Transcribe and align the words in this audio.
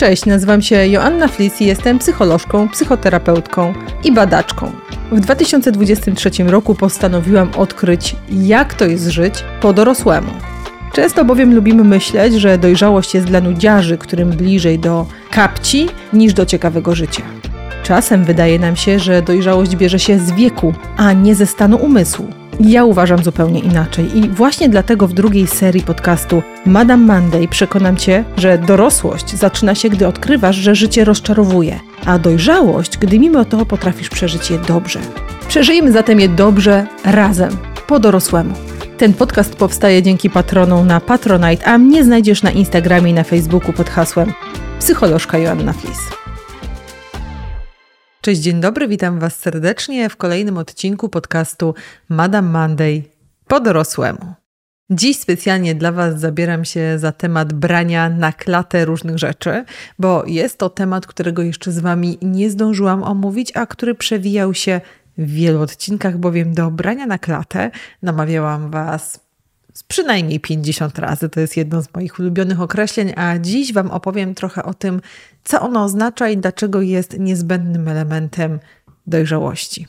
Cześć, 0.00 0.26
nazywam 0.26 0.62
się 0.62 0.86
Joanna 0.86 1.28
Flis 1.28 1.60
i 1.60 1.66
jestem 1.66 1.98
psycholożką, 1.98 2.68
psychoterapeutką 2.68 3.74
i 4.04 4.12
badaczką. 4.12 4.72
W 5.12 5.20
2023 5.20 6.30
roku 6.44 6.74
postanowiłam 6.74 7.50
odkryć, 7.56 8.16
jak 8.30 8.74
to 8.74 8.86
jest 8.86 9.06
żyć 9.06 9.34
po 9.60 9.72
dorosłemu. 9.72 10.30
Często 10.92 11.24
bowiem 11.24 11.54
lubimy 11.54 11.84
myśleć, 11.84 12.34
że 12.34 12.58
dojrzałość 12.58 13.14
jest 13.14 13.26
dla 13.26 13.40
nudziarzy, 13.40 13.98
którym 13.98 14.30
bliżej 14.30 14.78
do 14.78 15.06
kapci 15.30 15.88
niż 16.12 16.34
do 16.34 16.46
ciekawego 16.46 16.94
życia. 16.94 17.22
Czasem 17.82 18.24
wydaje 18.24 18.58
nam 18.58 18.76
się, 18.76 18.98
że 18.98 19.22
dojrzałość 19.22 19.76
bierze 19.76 19.98
się 19.98 20.18
z 20.18 20.32
wieku, 20.32 20.74
a 20.96 21.12
nie 21.12 21.34
ze 21.34 21.46
stanu 21.46 21.76
umysłu. 21.76 22.28
Ja 22.60 22.84
uważam 22.84 23.24
zupełnie 23.24 23.60
inaczej 23.60 24.18
i 24.18 24.28
właśnie 24.28 24.68
dlatego 24.68 25.08
w 25.08 25.12
drugiej 25.12 25.46
serii 25.46 25.82
podcastu 25.82 26.42
Madame 26.66 27.06
Monday 27.14 27.48
przekonam 27.48 27.96
Cię, 27.96 28.24
że 28.36 28.58
dorosłość 28.58 29.34
zaczyna 29.34 29.74
się, 29.74 29.88
gdy 29.88 30.06
odkrywasz, 30.06 30.56
że 30.56 30.74
życie 30.74 31.04
rozczarowuje, 31.04 31.80
a 32.06 32.18
dojrzałość, 32.18 32.98
gdy 32.98 33.18
mimo 33.18 33.44
to 33.44 33.66
potrafisz 33.66 34.08
przeżyć 34.08 34.50
je 34.50 34.58
dobrze. 34.58 35.00
Przeżyjmy 35.48 35.92
zatem 35.92 36.20
je 36.20 36.28
dobrze 36.28 36.86
razem, 37.04 37.50
po 37.86 37.98
dorosłemu. 37.98 38.54
Ten 38.98 39.14
podcast 39.14 39.56
powstaje 39.56 40.02
dzięki 40.02 40.30
patronom 40.30 40.86
na 40.86 41.00
Patronite, 41.00 41.66
a 41.66 41.78
mnie 41.78 42.04
znajdziesz 42.04 42.42
na 42.42 42.50
Instagramie 42.50 43.10
i 43.10 43.14
na 43.14 43.24
Facebooku 43.24 43.72
pod 43.72 43.90
hasłem 43.90 44.32
psycholożka 44.78 45.38
Joanna 45.38 45.72
Flis. 45.72 45.98
Cześć, 48.22 48.40
dzień 48.40 48.60
dobry, 48.60 48.88
witam 48.88 49.18
Was 49.18 49.36
serdecznie 49.36 50.08
w 50.08 50.16
kolejnym 50.16 50.58
odcinku 50.58 51.08
podcastu 51.08 51.74
Madame 52.08 52.48
Monday 52.48 53.02
po 53.46 53.60
dorosłemu. 53.60 54.34
Dziś 54.90 55.18
specjalnie 55.18 55.74
dla 55.74 55.92
Was 55.92 56.20
zabieram 56.20 56.64
się 56.64 56.98
za 56.98 57.12
temat 57.12 57.52
brania 57.52 58.10
na 58.10 58.32
klatę 58.32 58.84
różnych 58.84 59.18
rzeczy, 59.18 59.64
bo 59.98 60.24
jest 60.26 60.58
to 60.58 60.70
temat, 60.70 61.06
którego 61.06 61.42
jeszcze 61.42 61.72
z 61.72 61.78
Wami 61.78 62.18
nie 62.22 62.50
zdążyłam 62.50 63.02
omówić, 63.02 63.56
a 63.56 63.66
który 63.66 63.94
przewijał 63.94 64.54
się 64.54 64.80
w 65.18 65.30
wielu 65.30 65.60
odcinkach, 65.60 66.18
bowiem 66.18 66.54
do 66.54 66.70
brania 66.70 67.06
na 67.06 67.18
klatę 67.18 67.70
namawiałam 68.02 68.70
Was 68.70 69.29
przynajmniej 69.88 70.40
50 70.40 70.98
razy. 70.98 71.28
To 71.28 71.40
jest 71.40 71.56
jedno 71.56 71.82
z 71.82 71.94
moich 71.94 72.18
ulubionych 72.18 72.60
określeń, 72.60 73.12
a 73.16 73.38
dziś 73.38 73.72
Wam 73.72 73.90
opowiem 73.90 74.34
trochę 74.34 74.62
o 74.62 74.74
tym, 74.74 75.00
co 75.44 75.60
ono 75.60 75.84
oznacza 75.84 76.28
i 76.28 76.36
dlaczego 76.36 76.82
jest 76.82 77.18
niezbędnym 77.18 77.88
elementem 77.88 78.60
dojrzałości. 79.06 79.86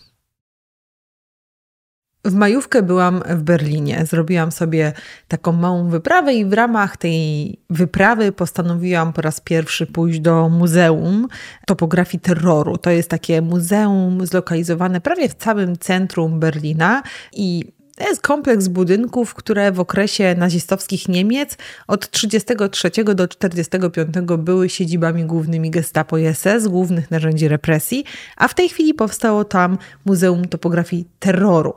W 2.25 2.33
majówkę 2.33 2.81
byłam 2.81 3.23
w 3.29 3.43
Berlinie. 3.43 4.05
Zrobiłam 4.05 4.51
sobie 4.51 4.93
taką 5.27 5.51
małą 5.51 5.89
wyprawę, 5.89 6.33
i 6.33 6.45
w 6.45 6.53
ramach 6.53 6.97
tej 6.97 7.57
wyprawy 7.69 8.31
postanowiłam 8.31 9.13
po 9.13 9.21
raz 9.21 9.41
pierwszy 9.41 9.85
pójść 9.87 10.19
do 10.19 10.49
Muzeum 10.49 11.27
Topografii 11.65 12.21
Terroru. 12.21 12.77
To 12.77 12.89
jest 12.89 13.09
takie 13.09 13.41
muzeum 13.41 14.25
zlokalizowane 14.25 15.01
prawie 15.01 15.29
w 15.29 15.33
całym 15.33 15.77
centrum 15.77 16.39
Berlina 16.39 17.03
i 17.33 17.73
to 17.95 18.09
jest 18.09 18.21
kompleks 18.21 18.67
budynków, 18.67 19.33
które 19.33 19.71
w 19.71 19.79
okresie 19.79 20.35
nazistowskich 20.37 21.07
Niemiec 21.07 21.57
od 21.87 22.09
1933 22.11 23.03
do 23.03 23.27
1945 23.27 24.41
były 24.43 24.69
siedzibami 24.69 25.25
głównymi 25.25 25.71
Gestapo 25.71 26.17
i 26.17 26.33
SS, 26.33 26.67
głównych 26.67 27.11
narzędzi 27.11 27.47
represji, 27.47 28.03
a 28.37 28.47
w 28.47 28.53
tej 28.53 28.69
chwili 28.69 28.93
powstało 28.93 29.45
tam 29.45 29.77
Muzeum 30.05 30.47
Topografii 30.47 31.07
Terroru. 31.19 31.73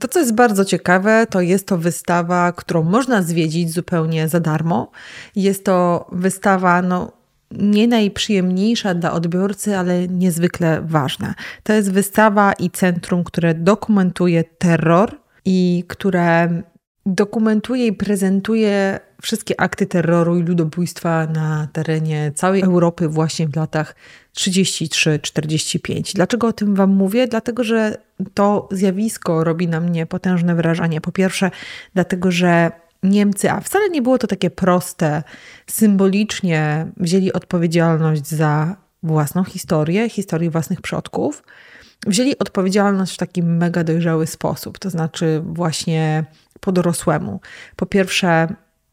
To, 0.00 0.08
co 0.08 0.18
jest 0.18 0.34
bardzo 0.34 0.64
ciekawe, 0.64 1.26
to 1.30 1.40
jest 1.40 1.66
to 1.66 1.78
wystawa, 1.78 2.52
którą 2.52 2.82
można 2.82 3.22
zwiedzić 3.22 3.72
zupełnie 3.72 4.28
za 4.28 4.40
darmo. 4.40 4.90
Jest 5.36 5.64
to 5.64 6.06
wystawa, 6.12 6.82
no, 6.82 7.12
nie 7.50 7.88
najprzyjemniejsza 7.88 8.94
dla 8.94 9.12
odbiorcy, 9.12 9.76
ale 9.76 10.08
niezwykle 10.08 10.82
ważna. 10.82 11.34
To 11.62 11.72
jest 11.72 11.92
wystawa 11.92 12.52
i 12.52 12.70
centrum, 12.70 13.24
które 13.24 13.54
dokumentuje 13.54 14.44
terror 14.44 15.27
i 15.48 15.84
które 15.88 16.62
dokumentuje 17.06 17.86
i 17.86 17.92
prezentuje 17.92 19.00
wszystkie 19.22 19.60
akty 19.60 19.86
terroru 19.86 20.36
i 20.36 20.42
ludobójstwa 20.42 21.26
na 21.26 21.68
terenie 21.72 22.32
całej 22.34 22.62
Europy 22.62 23.08
właśnie 23.08 23.48
w 23.48 23.56
latach 23.56 23.94
33-45. 24.36 26.14
Dlaczego 26.14 26.46
o 26.46 26.52
tym 26.52 26.74
Wam 26.74 26.90
mówię? 26.90 27.28
Dlatego, 27.28 27.64
że 27.64 27.96
to 28.34 28.68
zjawisko 28.70 29.44
robi 29.44 29.68
na 29.68 29.80
mnie 29.80 30.06
potężne 30.06 30.54
wrażenie. 30.54 31.00
Po 31.00 31.12
pierwsze, 31.12 31.50
dlatego, 31.94 32.30
że 32.30 32.70
Niemcy, 33.02 33.50
a 33.50 33.60
wcale 33.60 33.88
nie 33.88 34.02
było 34.02 34.18
to 34.18 34.26
takie 34.26 34.50
proste, 34.50 35.22
symbolicznie 35.66 36.86
wzięli 36.96 37.32
odpowiedzialność 37.32 38.26
za 38.26 38.76
własną 39.02 39.44
historię, 39.44 40.08
historię 40.08 40.50
własnych 40.50 40.80
przodków 40.80 41.42
wzięli 42.06 42.38
odpowiedzialność 42.38 43.14
w 43.14 43.16
taki 43.16 43.42
mega 43.42 43.84
dojrzały 43.84 44.26
sposób, 44.26 44.78
to 44.78 44.90
znaczy 44.90 45.42
właśnie 45.44 46.24
po 46.60 46.72
dorosłemu. 46.72 47.40
Po 47.76 47.86
pierwsze, 47.86 48.48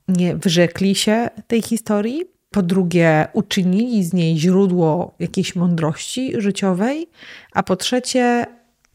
nie 0.07 0.35
wyrzekli 0.35 0.95
się 0.95 1.29
tej 1.47 1.61
historii, 1.61 2.23
po 2.51 2.61
drugie, 2.61 3.27
uczynili 3.33 4.03
z 4.03 4.13
niej 4.13 4.37
źródło 4.37 5.15
jakiejś 5.19 5.55
mądrości 5.55 6.41
życiowej, 6.41 7.09
a 7.53 7.63
po 7.63 7.75
trzecie, 7.75 8.45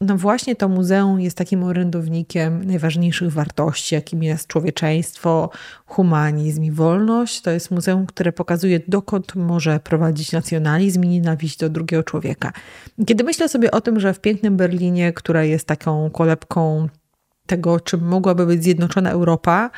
no 0.01 0.17
właśnie 0.17 0.55
to 0.55 0.69
muzeum 0.69 1.21
jest 1.21 1.37
takim 1.37 1.63
orędownikiem 1.63 2.63
najważniejszych 2.65 3.31
wartości, 3.31 3.95
jakim 3.95 4.23
jest 4.23 4.47
człowieczeństwo, 4.47 5.49
humanizm 5.85 6.63
i 6.63 6.71
wolność. 6.71 7.41
To 7.41 7.51
jest 7.51 7.71
muzeum, 7.71 8.05
które 8.05 8.31
pokazuje, 8.31 8.79
dokąd 8.87 9.35
może 9.35 9.79
prowadzić 9.79 10.31
nacjonalizm 10.31 11.03
i 11.03 11.07
nienawiść 11.07 11.57
do 11.57 11.69
drugiego 11.69 12.03
człowieka. 12.03 12.53
Kiedy 13.05 13.23
myślę 13.23 13.49
sobie 13.49 13.71
o 13.71 13.81
tym, 13.81 13.99
że 13.99 14.13
w 14.13 14.19
pięknym 14.19 14.57
Berlinie, 14.57 15.13
która 15.13 15.43
jest 15.43 15.67
taką 15.67 16.09
kolebką 16.09 16.87
tego, 17.47 17.79
czym 17.79 18.07
mogłaby 18.07 18.45
być 18.45 18.63
zjednoczona 18.63 19.11
Europa, 19.11 19.69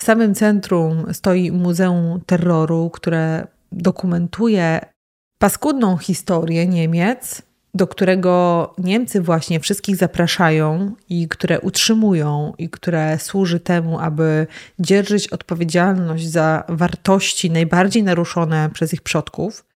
w 0.00 0.04
samym 0.04 0.34
centrum 0.34 1.06
stoi 1.12 1.52
Muzeum 1.52 2.20
Terroru, 2.26 2.90
które 2.90 3.46
dokumentuje 3.72 4.80
paskudną 5.38 5.96
historię 5.96 6.66
Niemiec, 6.66 7.42
do 7.74 7.86
którego 7.86 8.74
Niemcy 8.78 9.20
właśnie 9.20 9.60
wszystkich 9.60 9.96
zapraszają 9.96 10.92
i 11.08 11.28
które 11.28 11.60
utrzymują 11.60 12.52
i 12.58 12.70
które 12.70 13.18
służy 13.18 13.60
temu, 13.60 13.98
aby 13.98 14.46
dzierżyć 14.78 15.28
odpowiedzialność 15.28 16.28
za 16.28 16.64
wartości 16.68 17.50
najbardziej 17.50 18.02
naruszone 18.02 18.70
przez 18.72 18.94
ich 18.94 19.02
przodków, 19.02 19.69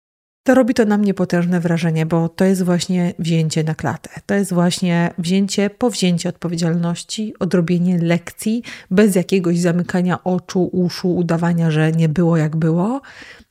to 0.45 0.55
robi 0.55 0.75
to 0.75 0.85
na 0.85 0.99
mnie 0.99 1.15
potężne 1.15 1.61
wrażenie, 1.61 2.07
bo 2.07 2.29
to 2.29 2.45
jest 2.45 2.63
właśnie 2.63 3.15
wzięcie 3.19 3.65
na 3.65 3.75
klatę. 3.75 4.11
To 4.27 4.35
jest 4.35 4.53
właśnie 4.53 5.11
wzięcie, 5.19 5.71
powzięcie 5.71 6.29
odpowiedzialności, 6.29 7.35
odrobienie 7.39 7.99
lekcji 7.99 8.63
bez 8.91 9.15
jakiegoś 9.15 9.59
zamykania 9.59 10.25
oczu, 10.25 10.65
uszu, 10.73 11.17
udawania, 11.17 11.71
że 11.71 11.93
nie 11.93 12.09
było 12.09 12.37
jak 12.37 12.57
było. 12.57 13.01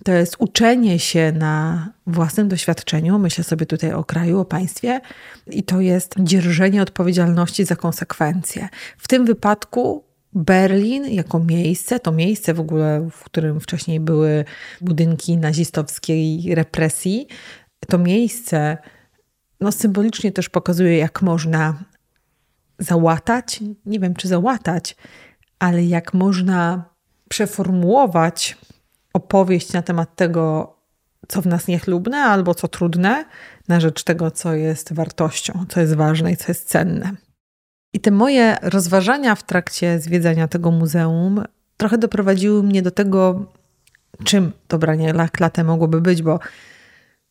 To 0.04 0.12
jest 0.12 0.36
uczenie 0.40 1.00
się 1.00 1.32
na 1.32 1.88
własnym 2.08 2.48
doświadczeniu, 2.48 3.20
myślę 3.20 3.44
sobie 3.44 3.66
tutaj 3.66 3.94
o 3.94 4.04
kraju, 4.04 4.40
o 4.40 4.46
państwie, 4.46 5.02
i 5.48 5.64
to 5.64 5.82
jest 5.82 6.16
dzierżenie 6.20 6.82
odpowiedzialności 6.82 7.66
za 7.66 7.76
konsekwencje. 7.76 8.70
W 8.98 9.08
tym 9.08 9.26
wypadku 9.26 10.04
Berlin 10.36 11.06
jako 11.06 11.40
miejsce, 11.40 12.00
to 12.00 12.12
miejsce 12.12 12.54
w 12.54 12.60
ogóle, 12.60 13.10
w 13.12 13.24
którym 13.24 13.60
wcześniej 13.60 14.00
były 14.00 14.46
budynki 14.82 15.38
nazistowskiej 15.38 16.56
represji, 16.56 17.28
to 17.88 17.98
miejsce 17.98 18.78
no, 19.60 19.72
symbolicznie 19.72 20.32
też 20.32 20.50
pokazuje, 20.50 20.98
jak 20.98 21.22
można 21.22 21.84
załatać, 22.80 23.60
nie 23.86 24.00
wiem 24.00 24.14
czy 24.14 24.28
załatać, 24.28 24.96
ale 25.60 25.84
jak 25.84 26.14
można 26.14 26.86
przeformułować 27.30 28.58
opowieść 29.14 29.74
na 29.74 29.82
temat 29.82 30.16
tego, 30.16 30.76
co 31.28 31.42
w 31.42 31.46
nas 31.46 31.68
niechlubne 31.68 32.18
albo 32.18 32.56
co 32.56 32.68
trudne, 32.68 33.26
na 33.68 33.80
rzecz 33.80 34.04
tego, 34.04 34.32
co 34.32 34.54
jest 34.54 34.94
wartością, 34.94 35.66
co 35.70 35.80
jest 35.80 35.94
ważne 35.94 36.32
i 36.32 36.38
co 36.38 36.46
jest 36.48 36.70
cenne. 36.70 37.12
I 37.94 38.00
te 38.00 38.12
moje 38.12 38.58
rozważania 38.62 39.36
w 39.36 39.44
trakcie 39.44 40.00
zwiedzania 40.00 40.48
tego 40.48 40.72
muzeum 40.72 41.44
trochę 41.78 41.98
doprowadziły 41.98 42.64
mnie 42.64 42.82
do 42.82 42.92
tego, 42.92 43.46
czym 44.24 44.52
to 44.68 44.78
branie 44.78 45.14
klatę 45.32 45.64
mogłoby 45.64 46.02
być, 46.02 46.22
bo 46.22 46.40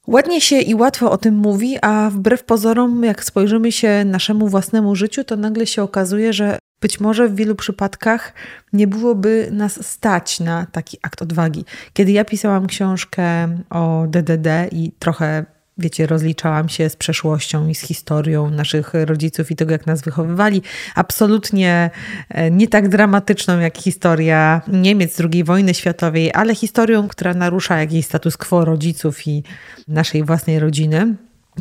ładnie 0.06 0.40
się 0.40 0.58
i 0.58 0.74
łatwo 0.74 1.10
o 1.10 1.18
tym 1.18 1.34
mówi, 1.34 1.78
a 1.82 2.10
wbrew 2.10 2.44
pozorom, 2.44 3.04
jak 3.04 3.24
spojrzymy 3.24 3.72
się 3.72 4.04
naszemu 4.04 4.48
własnemu 4.48 4.94
życiu, 4.96 5.24
to 5.24 5.36
nagle 5.36 5.66
się 5.66 5.82
okazuje, 5.82 6.32
że 6.32 6.58
być 6.80 7.00
może 7.00 7.28
w 7.28 7.34
wielu 7.34 7.54
przypadkach 7.54 8.32
nie 8.72 8.86
byłoby 8.86 9.48
nas 9.52 9.86
stać 9.86 10.40
na 10.40 10.66
taki 10.72 10.98
akt 11.02 11.22
odwagi. 11.22 11.64
Kiedy 11.92 12.12
ja 12.12 12.24
pisałam 12.24 12.66
książkę 12.66 13.48
o 13.70 14.06
DDD 14.08 14.68
i 14.72 14.92
trochę 14.98 15.44
wiecie, 15.82 16.06
rozliczałam 16.06 16.68
się 16.68 16.88
z 16.88 16.96
przeszłością 16.96 17.68
i 17.68 17.74
z 17.74 17.80
historią 17.80 18.50
naszych 18.50 18.92
rodziców 18.94 19.50
i 19.50 19.56
tego, 19.56 19.72
jak 19.72 19.86
nas 19.86 20.02
wychowywali. 20.02 20.62
Absolutnie 20.94 21.90
e, 22.28 22.50
nie 22.50 22.68
tak 22.68 22.88
dramatyczną 22.88 23.58
jak 23.58 23.78
historia 23.78 24.62
Niemiec 24.68 25.20
II 25.20 25.44
wojny 25.44 25.74
światowej, 25.74 26.30
ale 26.34 26.54
historią, 26.54 27.08
która 27.08 27.34
narusza 27.34 27.78
jakiś 27.78 28.06
status 28.06 28.36
quo 28.36 28.64
rodziców 28.64 29.26
i 29.26 29.42
naszej 29.88 30.24
własnej 30.24 30.58
rodziny 30.58 31.14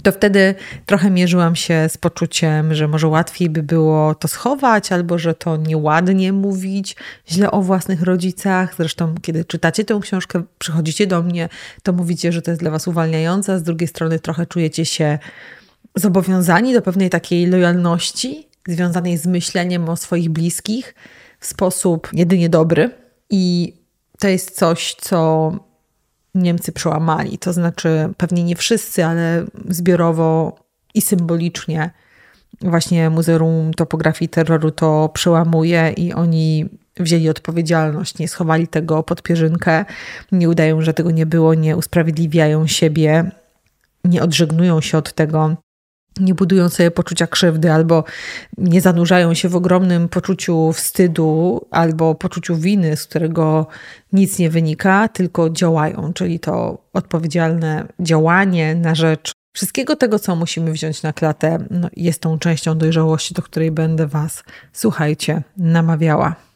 to 0.03 0.11
wtedy 0.11 0.55
trochę 0.85 1.09
mierzyłam 1.09 1.55
się 1.55 1.89
z 1.89 1.97
poczuciem, 1.97 2.73
że 2.73 2.87
może 2.87 3.07
łatwiej 3.07 3.49
by 3.49 3.63
było 3.63 4.15
to 4.15 4.27
schować, 4.27 4.91
albo 4.91 5.17
że 5.17 5.33
to 5.33 5.57
nieładnie 5.57 6.33
mówić 6.33 6.95
źle 7.29 7.51
o 7.51 7.61
własnych 7.61 8.01
rodzicach. 8.01 8.75
Zresztą, 8.77 9.15
kiedy 9.21 9.45
czytacie 9.45 9.83
tę 9.83 9.99
książkę, 10.01 10.43
przychodzicie 10.59 11.07
do 11.07 11.21
mnie, 11.21 11.49
to 11.83 11.93
mówicie, 11.93 12.31
że 12.31 12.41
to 12.41 12.51
jest 12.51 12.61
dla 12.61 12.71
was 12.71 12.87
uwalniające, 12.87 13.59
z 13.59 13.63
drugiej 13.63 13.87
strony 13.87 14.19
trochę 14.19 14.45
czujecie 14.45 14.85
się 14.85 15.19
zobowiązani 15.95 16.73
do 16.73 16.81
pewnej 16.81 17.09
takiej 17.09 17.47
lojalności 17.47 18.47
związanej 18.67 19.17
z 19.17 19.27
myśleniem 19.27 19.89
o 19.89 19.95
swoich 19.95 20.29
bliskich 20.29 20.95
w 21.39 21.45
sposób 21.45 22.09
jedynie 22.13 22.49
dobry. 22.49 22.89
I 23.29 23.73
to 24.19 24.27
jest 24.27 24.55
coś, 24.55 24.95
co 24.95 25.51
Niemcy 26.35 26.71
przełamali. 26.71 27.37
To 27.37 27.53
znaczy, 27.53 28.09
pewnie 28.17 28.43
nie 28.43 28.55
wszyscy, 28.55 29.05
ale 29.05 29.45
zbiorowo 29.69 30.55
i 30.93 31.01
symbolicznie 31.01 31.91
właśnie 32.61 33.09
Muzeum 33.09 33.73
Topografii 33.73 34.29
Terroru 34.29 34.71
to 34.71 35.09
przełamuje 35.13 35.93
i 35.97 36.13
oni 36.13 36.65
wzięli 36.99 37.29
odpowiedzialność, 37.29 38.17
nie 38.17 38.27
schowali 38.27 38.67
tego 38.67 39.03
pod 39.03 39.21
pierzynkę, 39.21 39.85
nie 40.31 40.49
udają, 40.49 40.81
że 40.81 40.93
tego 40.93 41.11
nie 41.11 41.25
było, 41.25 41.53
nie 41.53 41.77
usprawiedliwiają 41.77 42.67
siebie, 42.67 43.31
nie 44.05 44.23
odżegnują 44.23 44.81
się 44.81 44.97
od 44.97 45.13
tego 45.13 45.55
nie 46.19 46.33
budują 46.33 46.69
sobie 46.69 46.91
poczucia 46.91 47.27
krzywdy, 47.27 47.71
albo 47.71 48.03
nie 48.57 48.81
zanurzają 48.81 49.33
się 49.33 49.49
w 49.49 49.55
ogromnym 49.55 50.09
poczuciu 50.09 50.73
wstydu 50.73 51.61
albo 51.71 52.15
poczuciu 52.15 52.55
winy, 52.55 52.97
z 52.97 53.05
którego 53.05 53.67
nic 54.13 54.39
nie 54.39 54.49
wynika, 54.49 55.07
tylko 55.07 55.49
działają, 55.49 56.11
czyli 56.13 56.39
to 56.39 56.77
odpowiedzialne 56.93 57.87
działanie 57.99 58.75
na 58.75 58.95
rzecz 58.95 59.31
wszystkiego 59.53 59.95
tego, 59.95 60.19
co 60.19 60.35
musimy 60.35 60.71
wziąć 60.71 61.03
na 61.03 61.13
klatę, 61.13 61.57
no, 61.69 61.89
jest 61.95 62.21
tą 62.21 62.39
częścią 62.39 62.77
dojrzałości, 62.77 63.33
do 63.33 63.41
której 63.41 63.71
będę 63.71 64.07
Was, 64.07 64.43
słuchajcie, 64.73 65.43
namawiała. 65.57 66.50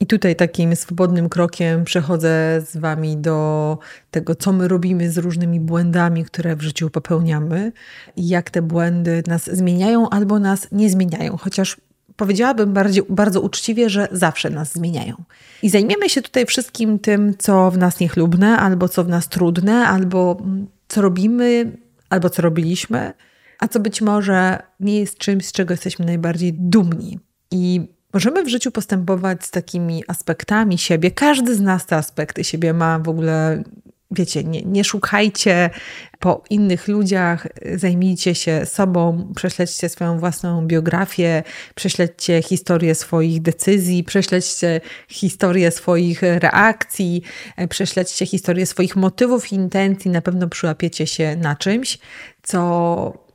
I 0.00 0.06
tutaj 0.06 0.36
takim 0.36 0.76
swobodnym 0.76 1.28
krokiem 1.28 1.84
przechodzę 1.84 2.62
z 2.66 2.76
Wami 2.76 3.16
do 3.16 3.78
tego, 4.10 4.34
co 4.34 4.52
my 4.52 4.68
robimy 4.68 5.10
z 5.10 5.18
różnymi 5.18 5.60
błędami, 5.60 6.24
które 6.24 6.56
w 6.56 6.62
życiu 6.62 6.90
popełniamy 6.90 7.72
i 8.16 8.28
jak 8.28 8.50
te 8.50 8.62
błędy 8.62 9.22
nas 9.26 9.50
zmieniają 9.56 10.10
albo 10.10 10.38
nas 10.38 10.68
nie 10.72 10.90
zmieniają. 10.90 11.36
Chociaż 11.36 11.76
powiedziałabym 12.16 12.72
bardziej, 12.72 13.02
bardzo 13.08 13.40
uczciwie, 13.40 13.90
że 13.90 14.08
zawsze 14.12 14.50
nas 14.50 14.72
zmieniają. 14.72 15.14
I 15.62 15.70
zajmiemy 15.70 16.08
się 16.08 16.22
tutaj 16.22 16.46
wszystkim 16.46 16.98
tym, 16.98 17.34
co 17.38 17.70
w 17.70 17.78
nas 17.78 18.00
niechlubne, 18.00 18.58
albo 18.58 18.88
co 18.88 19.04
w 19.04 19.08
nas 19.08 19.28
trudne, 19.28 19.86
albo 19.86 20.42
co 20.88 21.02
robimy, 21.02 21.76
albo 22.10 22.30
co 22.30 22.42
robiliśmy, 22.42 23.12
a 23.58 23.68
co 23.68 23.80
być 23.80 24.02
może 24.02 24.62
nie 24.80 25.00
jest 25.00 25.18
czymś, 25.18 25.46
z 25.46 25.52
czego 25.52 25.72
jesteśmy 25.72 26.04
najbardziej 26.04 26.52
dumni. 26.52 27.18
I 27.50 27.97
Możemy 28.12 28.44
w 28.44 28.48
życiu 28.48 28.70
postępować 28.70 29.44
z 29.44 29.50
takimi 29.50 30.04
aspektami 30.08 30.78
siebie. 30.78 31.10
Każdy 31.10 31.54
z 31.54 31.60
nas 31.60 31.86
te 31.86 31.96
aspekty 31.96 32.44
siebie 32.44 32.72
ma 32.72 32.98
w 32.98 33.08
ogóle. 33.08 33.62
Wiecie, 34.10 34.44
nie, 34.44 34.62
nie 34.62 34.84
szukajcie 34.84 35.70
po 36.18 36.44
innych 36.50 36.88
ludziach, 36.88 37.46
zajmijcie 37.74 38.34
się 38.34 38.66
sobą, 38.66 39.32
prześledźcie 39.36 39.88
swoją 39.88 40.18
własną 40.18 40.66
biografię, 40.66 41.42
prześledźcie 41.74 42.42
historię 42.42 42.94
swoich 42.94 43.42
decyzji, 43.42 44.04
prześledźcie 44.04 44.80
historię 45.08 45.70
swoich 45.70 46.22
reakcji, 46.22 47.22
prześledźcie 47.68 48.26
historię 48.26 48.66
swoich 48.66 48.96
motywów 48.96 49.52
intencji. 49.52 50.10
Na 50.10 50.22
pewno 50.22 50.48
przyłapiecie 50.48 51.06
się 51.06 51.36
na 51.36 51.56
czymś, 51.56 51.98
co 52.42 53.28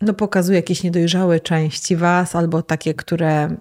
no, 0.00 0.14
pokazuje 0.14 0.58
jakieś 0.58 0.82
niedojrzałe 0.82 1.40
części 1.40 1.96
Was 1.96 2.36
albo 2.36 2.62
takie, 2.62 2.94
które 2.94 3.56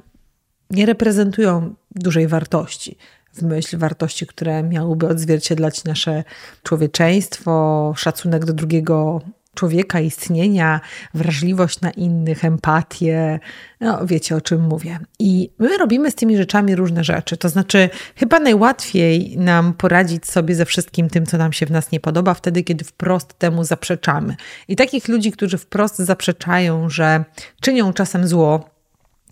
nie 0.70 0.86
reprezentują 0.86 1.76
dużej 1.96 2.28
wartości, 2.28 2.98
w 3.34 3.42
myśl 3.42 3.78
wartości, 3.78 4.28
które 4.28 4.64
miałyby 4.64 5.08
odzwierciedlać 5.08 5.84
nasze 5.84 6.24
człowieczeństwo, 6.64 7.94
szacunek 7.98 8.46
do 8.46 8.54
drugiego 8.54 9.22
człowieka, 9.56 10.00
istnienia, 10.00 10.82
wrażliwość 11.14 11.82
na 11.82 11.92
innych, 11.92 12.46
empatię. 12.46 13.40
No, 13.80 14.06
wiecie 14.06 14.36
o 14.36 14.42
czym 14.42 14.62
mówię. 14.62 15.00
I 15.20 15.50
my 15.60 15.78
robimy 15.78 16.12
z 16.12 16.16
tymi 16.16 16.38
rzeczami 16.38 16.76
różne 16.76 17.04
rzeczy. 17.04 17.38
To 17.38 17.50
znaczy, 17.50 17.90
chyba 18.16 18.40
najłatwiej 18.40 19.38
nam 19.38 19.74
poradzić 19.74 20.28
sobie 20.28 20.56
ze 20.56 20.66
wszystkim 20.66 21.10
tym, 21.10 21.26
co 21.26 21.38
nam 21.38 21.54
się 21.54 21.66
w 21.66 21.72
nas 21.72 21.92
nie 21.92 22.00
podoba, 22.00 22.34
wtedy, 22.34 22.64
kiedy 22.64 22.86
wprost 22.86 23.34
temu 23.34 23.64
zaprzeczamy. 23.64 24.36
I 24.68 24.76
takich 24.76 25.08
ludzi, 25.08 25.32
którzy 25.32 25.58
wprost 25.58 25.98
zaprzeczają, 25.98 26.90
że 26.90 27.24
czynią 27.62 27.94
czasem 27.94 28.28
zło, 28.28 28.79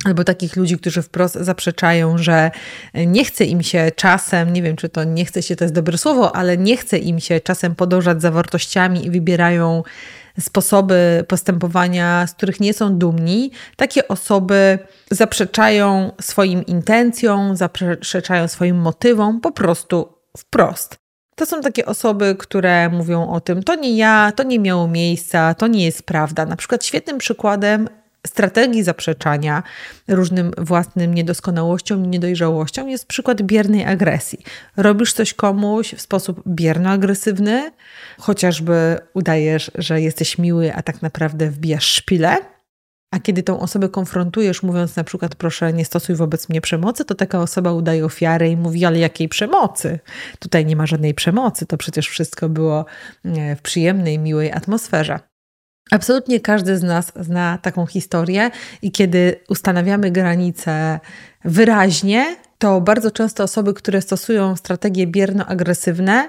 albo 0.08 0.24
takich 0.24 0.56
ludzi, 0.56 0.78
którzy 0.78 1.02
wprost 1.02 1.36
zaprzeczają, 1.36 2.18
że 2.18 2.52
nie 2.94 3.26
chce 3.26 3.46
im 3.46 3.64
się 3.64 3.92
czasem, 3.96 4.54
nie 4.54 4.62
wiem 4.62 4.76
czy 4.76 4.90
to 4.90 5.04
nie 5.04 5.26
chce 5.26 5.44
się, 5.44 5.56
to 5.56 5.64
jest 5.64 5.74
dobre 5.74 5.98
słowo, 5.98 6.36
ale 6.36 6.58
nie 6.58 6.78
chce 6.78 6.98
im 6.98 7.20
się 7.20 7.40
czasem 7.40 7.76
podążać 7.76 8.22
za 8.22 8.32
wartościami 8.32 9.06
i 9.06 9.12
wybierają 9.12 9.84
sposoby 10.40 11.26
postępowania, 11.28 12.28
z 12.28 12.34
których 12.34 12.60
nie 12.60 12.74
są 12.74 12.98
dumni, 12.98 13.52
takie 13.76 14.08
osoby 14.08 14.80
zaprzeczają 15.12 16.12
swoim 16.22 16.66
intencjom, 16.66 17.56
zaprzeczają 17.56 18.48
swoim 18.48 18.78
motywom 18.78 19.42
po 19.42 19.52
prostu 19.52 20.14
wprost. 20.38 20.98
To 21.36 21.46
są 21.46 21.62
takie 21.62 21.86
osoby, 21.86 22.36
które 22.40 22.90
mówią 22.90 23.30
o 23.30 23.42
tym, 23.42 23.64
to 23.64 23.76
nie 23.76 23.98
ja, 23.98 24.32
to 24.36 24.44
nie 24.44 24.60
miało 24.60 24.88
miejsca, 24.88 25.54
to 25.54 25.68
nie 25.68 25.86
jest 25.86 26.04
prawda. 26.04 26.46
Na 26.46 26.56
przykład 26.56 26.86
świetnym 26.86 27.18
przykładem 27.18 27.90
strategii 28.28 28.84
zaprzeczania 28.84 29.64
różnym 30.08 30.52
własnym 30.58 31.14
niedoskonałościom 31.14 32.06
i 32.06 32.08
niedojrzałościom 32.08 32.90
jest 32.90 33.08
przykład 33.08 33.42
biernej 33.42 33.86
agresji. 33.86 34.40
Robisz 34.78 35.14
coś 35.14 35.34
komuś 35.34 35.94
w 35.94 36.02
sposób 36.02 36.44
bierno-agresywny, 36.48 37.72
chociażby 38.20 38.98
udajesz, 39.14 39.72
że 39.76 40.02
jesteś 40.02 40.38
miły, 40.38 40.74
a 40.74 40.82
tak 40.82 41.02
naprawdę 41.02 41.50
wbijasz 41.50 41.86
szpilę. 41.86 42.38
A 43.12 43.20
kiedy 43.20 43.44
tą 43.44 43.60
osobę 43.60 43.90
konfrontujesz, 43.90 44.64
mówiąc 44.64 44.96
na 44.96 45.04
przykład, 45.04 45.36
proszę, 45.36 45.74
nie 45.74 45.86
stosuj 45.86 46.16
wobec 46.16 46.50
mnie 46.50 46.62
przemocy, 46.62 47.06
to 47.06 47.16
taka 47.16 47.42
osoba 47.42 47.72
udaje 47.72 48.06
ofiarę 48.06 48.50
i 48.50 48.58
mówi, 48.58 48.86
ale 48.86 49.00
jakiej 49.00 49.30
przemocy? 49.30 50.00
Tutaj 50.40 50.66
nie 50.66 50.76
ma 50.76 50.86
żadnej 50.86 51.14
przemocy, 51.14 51.66
to 51.66 51.78
przecież 51.78 52.10
wszystko 52.10 52.50
było 52.50 52.86
e, 53.26 53.56
w 53.56 53.62
przyjemnej, 53.62 54.20
miłej 54.20 54.52
atmosferze. 54.52 55.20
Absolutnie 55.92 56.40
każdy 56.40 56.78
z 56.78 56.84
nas 56.84 57.12
zna 57.20 57.58
taką 57.62 57.86
historię, 57.86 58.52
i 58.82 58.92
kiedy 58.92 59.40
ustanawiamy 59.50 60.12
granice 60.12 61.00
wyraźnie, 61.46 62.36
to 62.58 62.82
bardzo 62.82 63.12
często 63.12 63.44
osoby, 63.44 63.74
które 63.74 64.02
stosują 64.02 64.56
strategie 64.56 65.08
bierno-agresywne, 65.08 66.28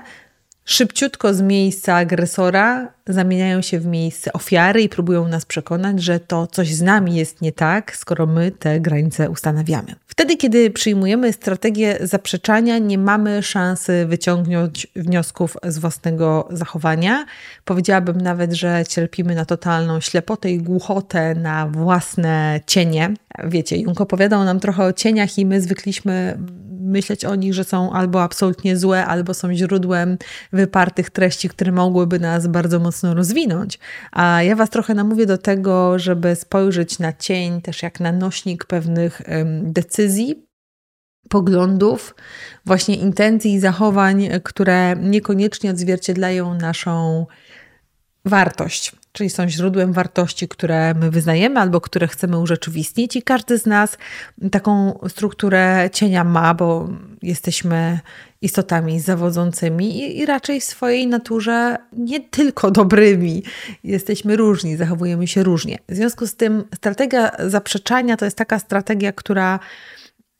szybciutko 0.64 1.34
z 1.34 1.40
miejsca 1.40 1.94
agresora 1.94 2.92
zamieniają 3.06 3.62
się 3.62 3.80
w 3.80 3.86
miejsce 3.86 4.32
ofiary 4.32 4.82
i 4.82 4.88
próbują 4.88 5.28
nas 5.28 5.44
przekonać, 5.44 6.02
że 6.02 6.20
to 6.20 6.46
coś 6.46 6.74
z 6.74 6.82
nami 6.82 7.16
jest 7.16 7.40
nie 7.40 7.52
tak, 7.52 7.96
skoro 7.96 8.26
my 8.26 8.50
te 8.50 8.80
granice 8.80 9.30
ustanawiamy. 9.30 9.94
Wtedy, 10.18 10.36
kiedy 10.36 10.70
przyjmujemy 10.70 11.32
strategię 11.32 11.98
zaprzeczania, 12.00 12.78
nie 12.78 12.98
mamy 12.98 13.42
szansy 13.42 14.06
wyciągnąć 14.06 14.86
wniosków 14.96 15.56
z 15.62 15.78
własnego 15.78 16.48
zachowania. 16.50 17.26
Powiedziałabym 17.64 18.20
nawet, 18.20 18.52
że 18.52 18.84
cierpimy 18.88 19.34
na 19.34 19.44
totalną 19.44 20.00
ślepotę 20.00 20.50
i 20.50 20.58
głuchotę 20.58 21.34
na 21.34 21.68
własne 21.68 22.60
cienie. 22.66 23.14
Wiecie, 23.44 23.76
Jung 23.76 24.00
opowiadał 24.00 24.44
nam 24.44 24.60
trochę 24.60 24.84
o 24.84 24.92
cieniach 24.92 25.38
i 25.38 25.46
my 25.46 25.60
zwykliśmy 25.60 26.38
myśleć 26.80 27.24
o 27.24 27.34
nich, 27.34 27.54
że 27.54 27.64
są 27.64 27.92
albo 27.92 28.22
absolutnie 28.22 28.76
złe, 28.76 29.06
albo 29.06 29.34
są 29.34 29.54
źródłem 29.54 30.18
wypartych 30.52 31.10
treści, 31.10 31.48
które 31.48 31.72
mogłyby 31.72 32.20
nas 32.20 32.46
bardzo 32.46 32.78
mocno 32.78 33.14
rozwinąć. 33.14 33.78
A 34.12 34.42
ja 34.42 34.56
Was 34.56 34.70
trochę 34.70 34.94
namówię 34.94 35.26
do 35.26 35.38
tego, 35.38 35.98
żeby 35.98 36.36
spojrzeć 36.36 36.98
na 36.98 37.12
cień 37.12 37.62
też 37.62 37.82
jak 37.82 38.00
na 38.00 38.12
nośnik 38.12 38.64
pewnych 38.64 39.22
decyzji, 39.62 40.48
poglądów, 41.28 42.14
właśnie 42.66 42.96
intencji 42.96 43.54
i 43.54 43.60
zachowań, 43.60 44.28
które 44.42 44.96
niekoniecznie 44.96 45.70
odzwierciedlają 45.70 46.54
naszą 46.54 47.26
wartość 48.24 48.92
czyli 49.12 49.30
są 49.30 49.48
źródłem 49.48 49.92
wartości, 49.92 50.48
które 50.48 50.94
my 50.94 51.10
wyznajemy 51.10 51.60
albo 51.60 51.80
które 51.80 52.08
chcemy 52.08 52.38
urzeczywistnić, 52.38 53.16
i 53.16 53.22
każdy 53.22 53.58
z 53.58 53.66
nas 53.66 53.98
taką 54.50 54.98
strukturę 55.08 55.90
cienia 55.92 56.24
ma, 56.24 56.54
bo 56.54 56.88
jesteśmy 57.22 58.00
istotami 58.42 59.00
zawodzącymi 59.00 59.98
i, 59.98 60.18
i, 60.18 60.26
raczej 60.26 60.60
w 60.60 60.64
swojej 60.64 61.06
naturze 61.06 61.76
nie 61.92 62.20
tylko 62.20 62.70
dobrymi. 62.70 63.42
Jesteśmy 63.84 64.36
różni, 64.36 64.76
zachowujemy 64.76 65.26
się 65.26 65.42
różnie. 65.42 65.78
W 65.88 65.94
związku 65.94 66.26
z 66.26 66.34
tym 66.34 66.64
strategia 66.74 67.30
zaprzeczania 67.46 68.16
to 68.16 68.24
jest 68.24 68.36
taka 68.36 68.58
strategia, 68.58 69.12
która 69.12 69.58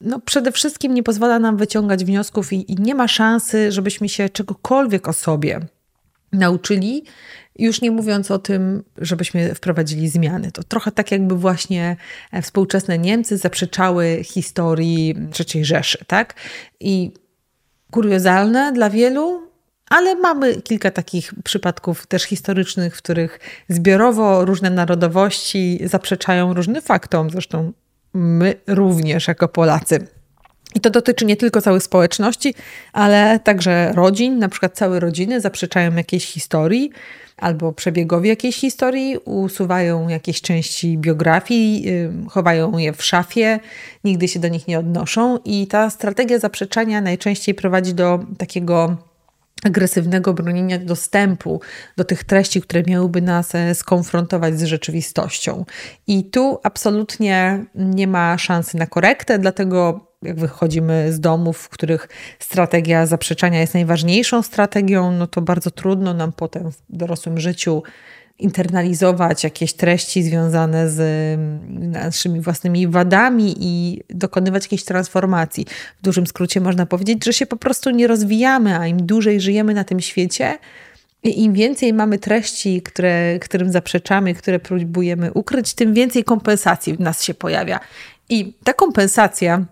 no, 0.01 0.19
przede 0.19 0.51
wszystkim 0.51 0.93
nie 0.93 1.03
pozwala 1.03 1.39
nam 1.39 1.57
wyciągać 1.57 2.05
wniosków 2.05 2.53
i, 2.53 2.71
i 2.71 2.75
nie 2.75 2.95
ma 2.95 3.07
szansy, 3.07 3.71
żebyśmy 3.71 4.09
się 4.09 4.29
czegokolwiek 4.29 5.07
o 5.07 5.13
sobie 5.13 5.59
nauczyli, 6.31 7.03
już 7.59 7.81
nie 7.81 7.91
mówiąc 7.91 8.31
o 8.31 8.39
tym, 8.39 8.83
żebyśmy 8.97 9.55
wprowadzili 9.55 10.09
zmiany. 10.09 10.51
To 10.51 10.63
trochę 10.63 10.91
tak, 10.91 11.11
jakby 11.11 11.35
właśnie 11.35 11.97
e, 12.31 12.41
współczesne 12.41 12.97
Niemcy 12.97 13.37
zaprzeczały 13.37 14.19
historii 14.23 15.15
III 15.39 15.65
Rzeszy, 15.65 16.05
tak? 16.07 16.33
I 16.79 17.11
kuriozalne 17.91 18.71
dla 18.71 18.89
wielu, 18.89 19.49
ale 19.89 20.15
mamy 20.15 20.61
kilka 20.61 20.91
takich 20.91 21.33
przypadków 21.43 22.07
też 22.07 22.23
historycznych, 22.23 22.95
w 22.95 23.01
których 23.01 23.39
zbiorowo 23.69 24.45
różne 24.45 24.69
narodowości 24.69 25.79
zaprzeczają 25.83 26.53
różnym 26.53 26.81
faktom. 26.81 27.29
Zresztą 27.29 27.71
my 28.13 28.55
również 28.67 29.27
jako 29.27 29.47
Polacy. 29.47 30.07
I 30.75 30.79
to 30.79 30.89
dotyczy 30.89 31.25
nie 31.25 31.37
tylko 31.37 31.61
całych 31.61 31.83
społeczności, 31.83 32.55
ale 32.93 33.39
także 33.43 33.91
rodzin. 33.95 34.39
Na 34.39 34.49
przykład 34.49 34.73
całe 34.73 34.99
rodziny 34.99 35.41
zaprzeczają 35.41 35.95
jakiejś 35.95 36.25
historii 36.25 36.91
albo 37.37 37.73
przebiegowi 37.73 38.29
jakiejś 38.29 38.55
historii, 38.55 39.17
usuwają 39.25 40.07
jakieś 40.07 40.41
części 40.41 40.97
biografii, 40.97 41.85
chowają 42.29 42.77
je 42.77 42.93
w 42.93 43.03
szafie, 43.03 43.59
nigdy 44.03 44.27
się 44.27 44.39
do 44.39 44.47
nich 44.47 44.67
nie 44.67 44.79
odnoszą. 44.79 45.37
I 45.45 45.67
ta 45.67 45.89
strategia 45.89 46.39
zaprzeczania 46.39 47.01
najczęściej 47.01 47.55
prowadzi 47.55 47.93
do 47.93 48.19
takiego 48.37 48.97
agresywnego 49.63 50.33
bronienia 50.33 50.79
dostępu 50.79 51.61
do 51.97 52.03
tych 52.03 52.23
treści, 52.23 52.61
które 52.61 52.83
miałyby 52.87 53.21
nas 53.21 53.55
e, 53.55 53.75
skonfrontować 53.75 54.59
z 54.59 54.63
rzeczywistością. 54.63 55.65
I 56.07 56.23
tu 56.23 56.59
absolutnie 56.63 57.65
nie 57.75 58.07
ma 58.07 58.37
szansy 58.37 58.77
na 58.77 58.87
korektę, 58.87 59.39
dlatego 59.39 60.08
jak 60.21 60.39
wychodzimy 60.39 61.13
z 61.13 61.19
domów, 61.19 61.57
w 61.57 61.69
których 61.69 62.09
strategia 62.39 63.05
zaprzeczania 63.05 63.59
jest 63.59 63.73
najważniejszą 63.73 64.41
strategią, 64.41 65.11
no 65.11 65.27
to 65.27 65.41
bardzo 65.41 65.71
trudno 65.71 66.13
nam 66.13 66.31
potem 66.31 66.71
w 66.71 66.81
dorosłym 66.89 67.39
życiu 67.39 67.83
internalizować 68.39 69.43
jakieś 69.43 69.73
treści 69.73 70.23
związane 70.23 70.89
z 70.89 70.99
mm, 70.99 71.91
naszymi 71.91 72.41
własnymi 72.41 72.87
wadami 72.87 73.55
i 73.59 74.03
dokonywać 74.09 74.63
jakiejś 74.63 74.83
transformacji. 74.83 75.65
W 75.99 76.01
dużym 76.01 76.27
skrócie 76.27 76.61
można 76.61 76.85
powiedzieć, 76.85 77.25
że 77.25 77.33
się 77.33 77.45
po 77.45 77.57
prostu 77.57 77.89
nie 77.89 78.07
rozwijamy, 78.07 78.79
a 78.79 78.87
im 78.87 79.05
dłużej 79.05 79.41
żyjemy 79.41 79.73
na 79.73 79.83
tym 79.83 79.99
świecie, 79.99 80.57
im 81.23 81.53
więcej 81.53 81.93
mamy 81.93 82.19
treści, 82.19 82.81
które, 82.81 83.39
którym 83.39 83.71
zaprzeczamy, 83.71 84.33
które 84.33 84.59
próbujemy 84.59 85.33
ukryć, 85.33 85.73
tym 85.73 85.93
więcej 85.93 86.23
kompensacji 86.23 86.93
w 86.93 86.99
nas 86.99 87.23
się 87.23 87.33
pojawia. 87.33 87.79
I 88.29 88.53
ta 88.63 88.73
kompensacja 88.73 89.65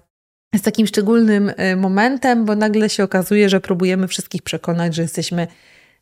jest 0.54 0.66
takim 0.66 0.88
szczególnym 0.88 1.50
y, 1.50 1.75
momentem, 1.75 2.46
bo 2.46 2.56
nagle 2.56 2.89
się 2.89 3.04
okazuje, 3.04 3.50
że 3.50 3.60
próbujemy 3.60 4.08
wszystkich 4.08 4.42
przekonać, 4.42 4.96
że 4.96 5.01
jesteśmy 5.01 5.48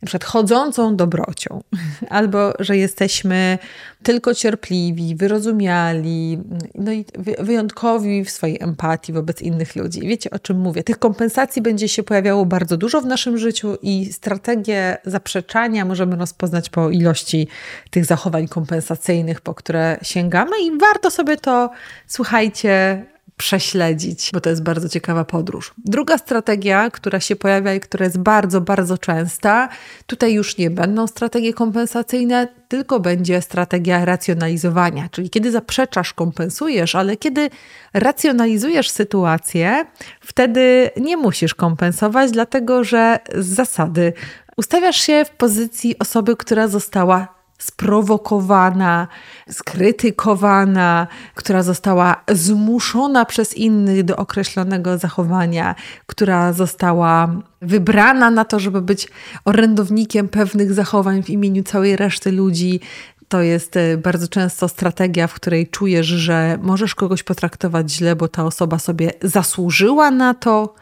na 0.02 0.06
przykład 0.06 0.24
chodzącą 0.24 0.96
dobrocią, 0.96 1.64
albo 2.10 2.54
że 2.60 2.78
jesteśmy 2.78 3.58
tylko 4.04 4.34
cierpliwi, 4.34 5.16
wyrozumiali, 5.16 6.38
no 6.76 6.92
i 6.92 7.06
wyjątkowi 7.40 8.26
w 8.26 8.30
swojej 8.30 8.58
empatii 8.64 9.14
wobec 9.14 9.42
innych 9.42 9.76
ludzi. 9.76 10.02
Wiecie 10.02 10.30
o 10.30 10.40
czym 10.40 10.60
mówię? 10.60 10.84
Tych 10.84 11.00
kompensacji 11.00 11.62
będzie 11.62 11.90
się 11.90 12.04
pojawiało 12.04 12.46
bardzo 12.46 12.78
dużo 12.78 13.02
w 13.02 13.06
naszym 13.06 13.38
życiu 13.38 13.78
i 13.82 14.14
strategię 14.14 14.98
zaprzeczania 15.06 15.86
możemy 15.86 16.16
rozpoznać 16.16 16.70
po 16.70 16.90
ilości 16.90 17.48
tych 17.90 18.06
zachowań 18.06 18.48
kompensacyjnych, 18.48 19.42
po 19.42 19.54
które 19.54 19.98
sięgamy 20.02 20.52
i 20.64 20.78
warto 20.78 21.12
sobie 21.12 21.38
to, 21.38 21.70
słuchajcie, 22.08 23.06
prześledzić, 23.38 24.30
bo 24.34 24.42
to 24.42 24.50
jest 24.50 24.64
bardzo 24.64 24.90
ciekawa 24.90 25.26
podróż. 25.26 25.74
Druga 25.78 26.18
strategia, 26.18 26.90
która 26.90 27.20
się 27.20 27.36
pojawia 27.36 27.74
i 27.74 27.80
która 27.80 28.06
jest 28.06 28.18
bardzo, 28.18 28.62
bardzo 28.62 28.98
częsta, 28.98 29.70
tutaj 30.08 30.34
już 30.34 30.58
nie 30.58 30.70
będą 30.70 31.08
strategie 31.08 31.54
kompensacyjne, 31.54 32.48
tylko 32.68 33.00
będzie 33.00 33.42
strategia 33.42 34.06
racjonalizowania. 34.06 35.10
Czyli 35.12 35.30
kiedy 35.30 35.52
zaprzeczasz, 35.52 36.14
kompensujesz, 36.14 36.96
ale 36.96 37.18
kiedy 37.18 37.50
racjonalizujesz 37.94 38.90
sytuację, 38.90 39.86
wtedy 40.20 40.90
nie 40.98 41.18
musisz 41.18 41.56
kompensować, 41.56 42.32
dlatego 42.32 42.84
że 42.84 43.20
z 43.36 43.46
zasady 43.46 44.14
ustawiasz 44.58 45.02
się 45.02 45.26
w 45.26 45.30
pozycji 45.30 46.00
osoby, 46.00 46.36
która 46.38 46.68
została 46.68 47.35
sprowokowana, 47.66 49.08
skrytykowana, 49.50 51.08
która 51.36 51.64
została 51.64 52.24
zmuszona 52.32 53.26
przez 53.26 53.58
innych 53.58 54.04
do 54.04 54.16
określonego 54.16 54.98
zachowania, 54.98 55.76
która 56.06 56.54
została 56.54 57.36
wybrana 57.62 58.32
na 58.32 58.46
to, 58.46 58.60
żeby 58.60 58.82
być 58.82 59.08
orędownikiem 59.46 60.28
pewnych 60.28 60.74
zachowań 60.74 61.24
w 61.24 61.30
imieniu 61.30 61.64
całej 61.64 61.96
reszty 61.96 62.32
ludzi. 62.32 62.80
To 63.28 63.42
jest 63.42 63.78
e, 63.78 63.98
bardzo 63.98 64.28
często 64.28 64.68
strategia, 64.68 65.28
w 65.28 65.34
której 65.34 65.68
czujesz, 65.68 66.08
że 66.08 66.58
możesz 66.62 66.96
kogoś 66.96 67.24
potraktować 67.24 67.92
źle, 67.92 68.16
bo 68.16 68.28
ta 68.28 68.46
osoba 68.46 68.80
sobie 68.80 69.12
zasłużyła 69.22 70.12
na 70.12 70.34
to 70.34 70.74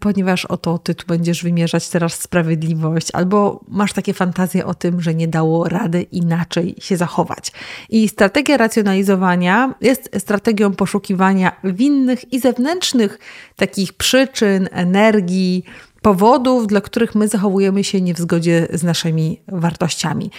ponieważ 0.00 0.44
oto 0.44 0.78
ty 0.78 0.94
tu 0.94 1.06
będziesz 1.06 1.42
wymierzać 1.42 1.88
teraz 1.88 2.14
sprawiedliwość, 2.20 3.08
albo 3.12 3.60
masz 3.68 3.92
takie 3.92 4.14
fantazje 4.14 4.66
o 4.66 4.74
tym, 4.74 5.00
że 5.00 5.14
nie 5.14 5.28
dało 5.28 5.68
rady 5.68 6.02
inaczej 6.02 6.74
się 6.80 6.96
zachować. 6.96 7.52
I 7.88 8.08
strategia 8.08 8.56
racjonalizowania 8.56 9.74
jest 9.80 10.10
strategią 10.18 10.72
poszukiwania 10.72 11.52
winnych 11.64 12.32
i 12.32 12.40
zewnętrznych 12.40 13.18
takich 13.56 13.92
przyczyn, 13.92 14.68
energii, 14.72 15.64
powodów, 16.02 16.66
dla 16.66 16.80
których 16.80 17.14
my 17.14 17.28
zachowujemy 17.28 17.84
się 17.84 18.00
nie 18.00 18.14
w 18.14 18.18
zgodzie 18.18 18.68
z 18.72 18.82
naszymi 18.82 19.40
wartościami. 19.48 20.30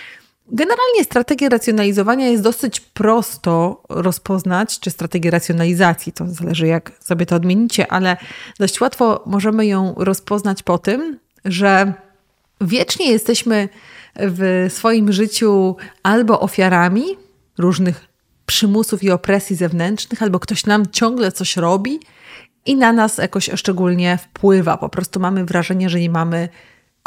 Generalnie 0.51 1.03
strategię 1.03 1.49
racjonalizowania 1.49 2.27
jest 2.27 2.43
dosyć 2.43 2.79
prosto 2.79 3.83
rozpoznać, 3.89 4.79
czy 4.79 4.89
strategię 4.89 5.31
racjonalizacji, 5.31 6.11
to 6.13 6.27
zależy 6.27 6.67
jak 6.67 6.91
sobie 6.99 7.25
to 7.25 7.35
odmienicie, 7.35 7.91
ale 7.91 8.17
dość 8.59 8.81
łatwo 8.81 9.23
możemy 9.25 9.65
ją 9.65 9.93
rozpoznać 9.97 10.63
po 10.63 10.77
tym, 10.77 11.19
że 11.45 11.93
wiecznie 12.61 13.11
jesteśmy 13.11 13.69
w 14.15 14.67
swoim 14.69 15.11
życiu 15.11 15.75
albo 16.03 16.39
ofiarami 16.39 17.03
różnych 17.57 18.07
przymusów 18.45 19.03
i 19.03 19.11
opresji 19.11 19.55
zewnętrznych, 19.55 20.23
albo 20.23 20.39
ktoś 20.39 20.65
nam 20.65 20.87
ciągle 20.91 21.31
coś 21.31 21.57
robi 21.57 21.99
i 22.65 22.75
na 22.75 22.93
nas 22.93 23.17
jakoś 23.17 23.49
szczególnie 23.55 24.17
wpływa. 24.17 24.77
Po 24.77 24.89
prostu 24.89 25.19
mamy 25.19 25.45
wrażenie, 25.45 25.89
że 25.89 25.99
nie 25.99 26.09
mamy 26.09 26.49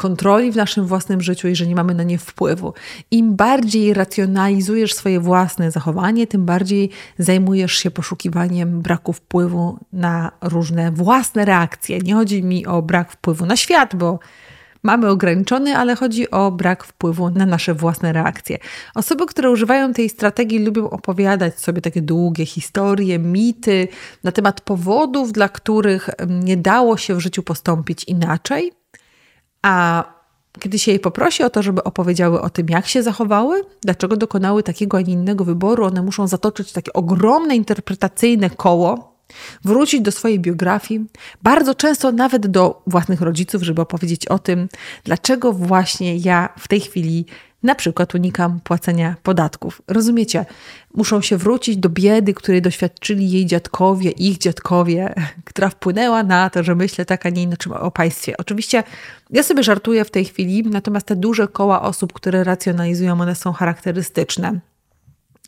kontroli 0.03 0.53
w 0.53 0.57
naszym 0.57 0.87
własnym 0.87 1.21
życiu 1.21 1.49
i 1.49 1.57
że 1.57 1.67
nie 1.67 1.75
mamy 1.75 1.95
na 1.95 2.03
nie 2.03 2.19
wpływu. 2.19 2.75
Im 3.11 3.37
bardziej 3.37 3.95
racjonalizujesz 3.95 4.95
swoje 4.95 5.21
własne 5.21 5.71
zachowanie, 5.71 6.27
tym 6.27 6.45
bardziej 6.45 6.91
zajmujesz 7.19 7.73
się 7.73 7.91
poszukiwaniem 7.91 8.81
braku 8.81 9.13
wpływu 9.13 9.79
na 9.93 10.33
różne 10.41 10.93
własne 10.93 11.45
reakcje. 11.45 11.99
Nie 11.99 12.15
chodzi 12.15 12.43
mi 12.43 12.67
o 12.67 12.83
brak 12.83 13.13
wpływu 13.13 13.47
na 13.47 13.57
świat, 13.57 13.97
bo 13.97 14.19
mamy 14.83 15.09
ograniczony, 15.09 15.77
ale 15.77 15.97
chodzi 15.97 16.31
o 16.31 16.51
brak 16.51 16.85
wpływu 16.85 17.31
na 17.31 17.47
nasze 17.47 17.75
własne 17.75 18.13
reakcje. 18.13 18.59
Osoby, 18.95 19.27
które 19.27 19.51
używają 19.51 19.93
tej 19.93 20.09
strategii, 20.09 20.59
lubią 20.59 20.91
opowiadać 20.91 21.61
sobie 21.61 21.81
takie 21.81 22.03
długie 22.03 22.47
historie, 22.47 23.19
mity 23.19 23.89
na 24.25 24.33
temat 24.33 24.61
powodów, 24.61 25.33
dla 25.33 25.49
których 25.49 26.11
nie 26.29 26.57
dało 26.57 26.97
się 26.97 27.15
w 27.15 27.21
życiu 27.21 27.43
postąpić 27.43 28.05
inaczej 28.05 28.82
a 29.63 30.05
kiedy 30.61 30.79
się 30.79 30.91
jej 30.91 31.01
poprosi 31.01 31.43
o 31.43 31.51
to, 31.51 31.63
żeby 31.63 31.85
opowiedziały 31.85 32.41
o 32.41 32.51
tym, 32.51 32.67
jak 32.69 32.87
się 32.87 33.03
zachowały, 33.03 33.65
dlaczego 33.83 34.17
dokonały 34.17 34.63
takiego, 34.63 34.97
a 34.97 35.01
nie 35.01 35.13
innego 35.13 35.45
wyboru, 35.45 35.85
one 35.85 36.03
muszą 36.03 36.27
zatoczyć 36.27 36.73
takie 36.73 36.93
ogromne 36.93 37.57
interpretacyjne 37.57 38.51
koło, 38.51 39.13
wrócić 39.65 40.01
do 40.01 40.13
swojej 40.13 40.41
biografii, 40.41 41.07
bardzo 41.43 41.75
często 41.75 42.13
nawet 42.13 42.47
do 42.47 42.83
własnych 42.87 43.21
rodziców, 43.21 43.63
żeby 43.63 43.83
opowiedzieć 43.83 44.27
o 44.27 44.39
tym, 44.39 44.69
dlaczego 45.05 45.53
właśnie 45.53 46.17
ja 46.17 46.49
w 46.59 46.69
tej 46.69 46.81
chwili 46.81 47.27
na 47.63 47.75
przykład 47.75 48.15
unikam 48.15 48.61
płacenia 48.61 49.17
podatków. 49.23 49.83
Rozumiecie? 49.89 50.45
Muszą 50.95 51.21
się 51.21 51.37
wrócić 51.37 51.77
do 51.77 51.89
biedy, 51.89 52.35
której 52.35 52.63
doświadczyli 52.63 53.31
jej 53.31 53.47
dziadkowie, 53.47 54.11
ich 54.11 54.39
dziadkowie, 54.39 55.15
która 55.45 55.69
wpłynęła 55.69 56.23
na 56.23 56.51
to, 56.51 56.63
że 56.63 56.75
myślę 56.75 57.05
tak, 57.05 57.27
a 57.27 57.31
nie 57.31 57.43
inaczej 57.43 57.73
o 57.73 57.91
państwie. 57.91 58.37
Oczywiście 58.37 58.85
ja 59.31 59.43
sobie 59.43 59.63
żartuję 59.63 60.05
w 60.05 60.11
tej 60.11 60.25
chwili, 60.25 60.63
natomiast 60.63 61.07
te 61.07 61.17
duże 61.17 61.49
koła 61.49 61.83
osób, 61.83 62.13
które 62.13 62.45
racjonalizują, 62.45 63.21
one 63.21 63.35
są 63.35 63.53
charakterystyczne. 63.53 64.61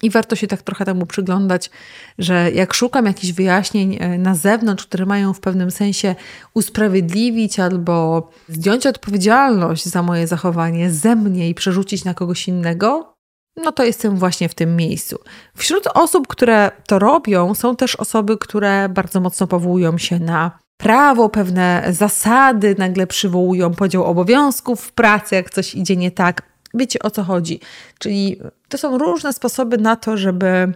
I 0.05 0.11
warto 0.11 0.37
się 0.37 0.47
tak 0.47 0.63
trochę 0.63 0.85
temu 0.85 1.07
przyglądać, 1.07 1.71
że 2.19 2.51
jak 2.51 2.75
szukam 2.75 3.07
jakichś 3.07 3.33
wyjaśnień 3.33 3.97
e, 4.01 4.19
na 4.19 4.35
zewnątrz, 4.35 4.87
które 4.87 5.07
mają 5.07 5.33
w 5.33 5.41
pewnym 5.41 5.71
sensie 5.71 6.15
usprawiedliwić 6.55 7.61
albo 7.61 8.29
zdjąć 8.49 8.87
odpowiedzialność 8.87 9.85
za 9.85 10.03
moje 10.03 10.27
zachowanie 10.27 10.91
ze 10.91 11.17
mnie 11.17 11.49
i 11.49 11.55
przerzucić 11.55 12.05
na 12.05 12.15
kogoś 12.15 12.49
innego, 12.49 13.15
no 13.57 13.73
to 13.73 13.85
jestem 13.85 14.17
właśnie 14.17 14.49
w 14.49 14.55
tym 14.55 14.77
miejscu. 14.77 15.19
Wśród 15.57 15.87
osób, 15.95 16.27
które 16.27 16.71
to 16.87 16.99
robią, 16.99 17.55
są 17.55 17.77
też 17.77 17.97
osoby, 17.97 18.39
które 18.39 18.89
bardzo 18.89 19.21
mocno 19.21 19.47
powołują 19.47 19.99
się 19.99 20.19
na 20.19 20.59
prawo, 20.77 21.29
pewne 21.29 21.85
zasady, 21.91 22.75
nagle 22.79 23.07
przywołują 23.07 23.75
podział 23.75 24.05
obowiązków 24.05 24.81
w 24.81 24.93
pracy, 24.93 25.35
jak 25.35 25.51
coś 25.51 25.75
idzie 25.75 25.97
nie 25.97 26.11
tak. 26.11 26.54
Wiecie 26.75 26.99
o 26.99 27.11
co 27.11 27.23
chodzi. 27.23 27.61
Czyli 27.99 28.41
to 28.69 28.79
są 28.79 28.99
różne 28.99 29.33
sposoby 29.33 29.79
na 29.79 29.97
to, 29.97 30.17
żeby 30.17 30.73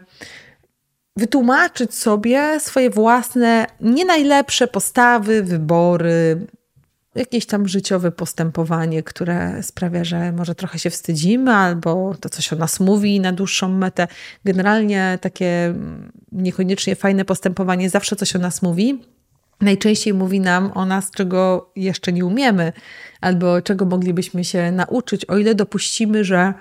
wytłumaczyć 1.17 1.95
sobie 1.95 2.61
swoje 2.61 2.91
własne, 2.91 3.67
nie 3.81 4.05
najlepsze 4.05 4.69
postawy, 4.69 5.43
wybory, 5.43 6.47
jakieś 7.15 7.47
tam 7.47 7.69
życiowe 7.69 8.13
postępowanie, 8.13 9.03
które 9.03 9.63
sprawia, 9.63 10.05
że 10.05 10.33
może 10.33 10.55
trochę 10.55 10.79
się 10.79 10.91
wstydzimy, 10.91 11.53
albo 11.55 12.15
to 12.21 12.29
coś 12.29 12.53
o 12.53 12.57
nas 12.57 12.81
mówi 12.81 13.21
na 13.21 13.33
dłuższą 13.33 13.69
metę. 13.69 14.09
Generalnie 14.45 15.19
takie 15.21 15.75
niekoniecznie 16.33 16.97
fajne 16.97 17.25
postępowanie 17.25 17.91
zawsze 17.91 18.17
coś 18.17 18.37
o 18.37 18.39
nas 18.39 18.63
mówi. 18.63 19.03
Najczęściej 19.61 20.15
mówi 20.15 20.41
nam 20.41 20.73
o 20.75 20.87
nas, 20.87 21.11
czego 21.11 21.71
jeszcze 21.77 22.13
nie 22.13 22.25
umiemy, 22.25 22.73
albo 23.21 23.63
czego 23.63 23.85
moglibyśmy 23.85 24.45
się 24.45 24.73
nauczyć, 24.73 25.25
o 25.25 25.39
ile 25.39 25.55
dopuścimy, 25.55 26.25
że 26.25 26.55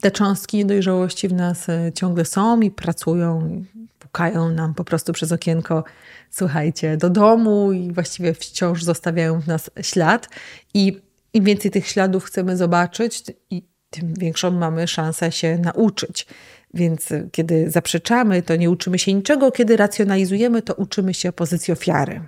te 0.00 0.10
cząstki 0.10 0.56
niedojrzałości 0.56 1.28
w 1.28 1.32
nas 1.32 1.68
e, 1.68 1.92
ciągle 1.94 2.24
są 2.24 2.60
i 2.60 2.70
pracują, 2.70 3.62
pukają 3.98 4.48
nam 4.48 4.74
po 4.74 4.84
prostu 4.84 5.12
przez 5.12 5.32
okienko, 5.32 5.84
słuchajcie, 6.30 6.96
do 6.96 7.10
domu 7.10 7.72
i 7.72 7.92
właściwie 7.92 8.34
wciąż 8.34 8.84
zostawiają 8.84 9.40
w 9.40 9.46
nas 9.46 9.70
ślad. 9.82 10.28
I 10.74 11.00
im 11.34 11.44
więcej 11.44 11.70
tych 11.70 11.86
śladów 11.86 12.24
chcemy 12.24 12.56
zobaczyć, 12.56 13.22
i 13.50 13.62
tym 13.90 14.14
większą 14.14 14.50
mamy 14.50 14.88
szansę 14.88 15.32
się 15.32 15.58
nauczyć. 15.58 16.26
Więc 16.74 17.12
e, 17.12 17.28
kiedy 17.32 17.70
zaprzeczamy, 17.70 18.42
to 18.42 18.56
nie 18.56 18.70
uczymy 18.70 18.98
się 18.98 19.14
niczego, 19.14 19.52
kiedy 19.52 19.76
racjonalizujemy, 19.76 20.62
to 20.62 20.74
uczymy 20.74 21.14
się 21.14 21.32
pozycji 21.32 21.72
ofiary. 21.72 22.20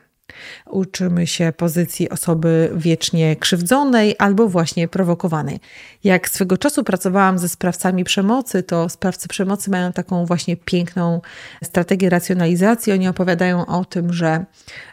Uczymy 0.67 1.27
się 1.27 1.53
pozycji 1.57 2.11
osoby 2.11 2.73
wiecznie 2.77 3.37
krzywdzonej 3.37 4.15
albo 4.19 4.49
właśnie 4.49 4.89
prowokowanej. 4.89 5.61
Jak 6.05 6.29
swego 6.29 6.59
czasu 6.59 6.85
pracowałam 6.85 7.39
ze 7.39 7.49
sprawcami 7.49 8.05
przemocy, 8.05 8.63
to 8.63 8.89
sprawcy 8.89 9.29
przemocy 9.29 9.71
mają 9.71 9.93
taką 9.93 10.27
właśnie 10.27 10.57
piękną 10.57 11.21
strategię 11.65 12.11
racjonalizacji. 12.11 12.93
Oni 12.93 13.09
opowiadają 13.09 13.67
o 13.67 13.85
tym, 13.85 14.13
że 14.13 14.45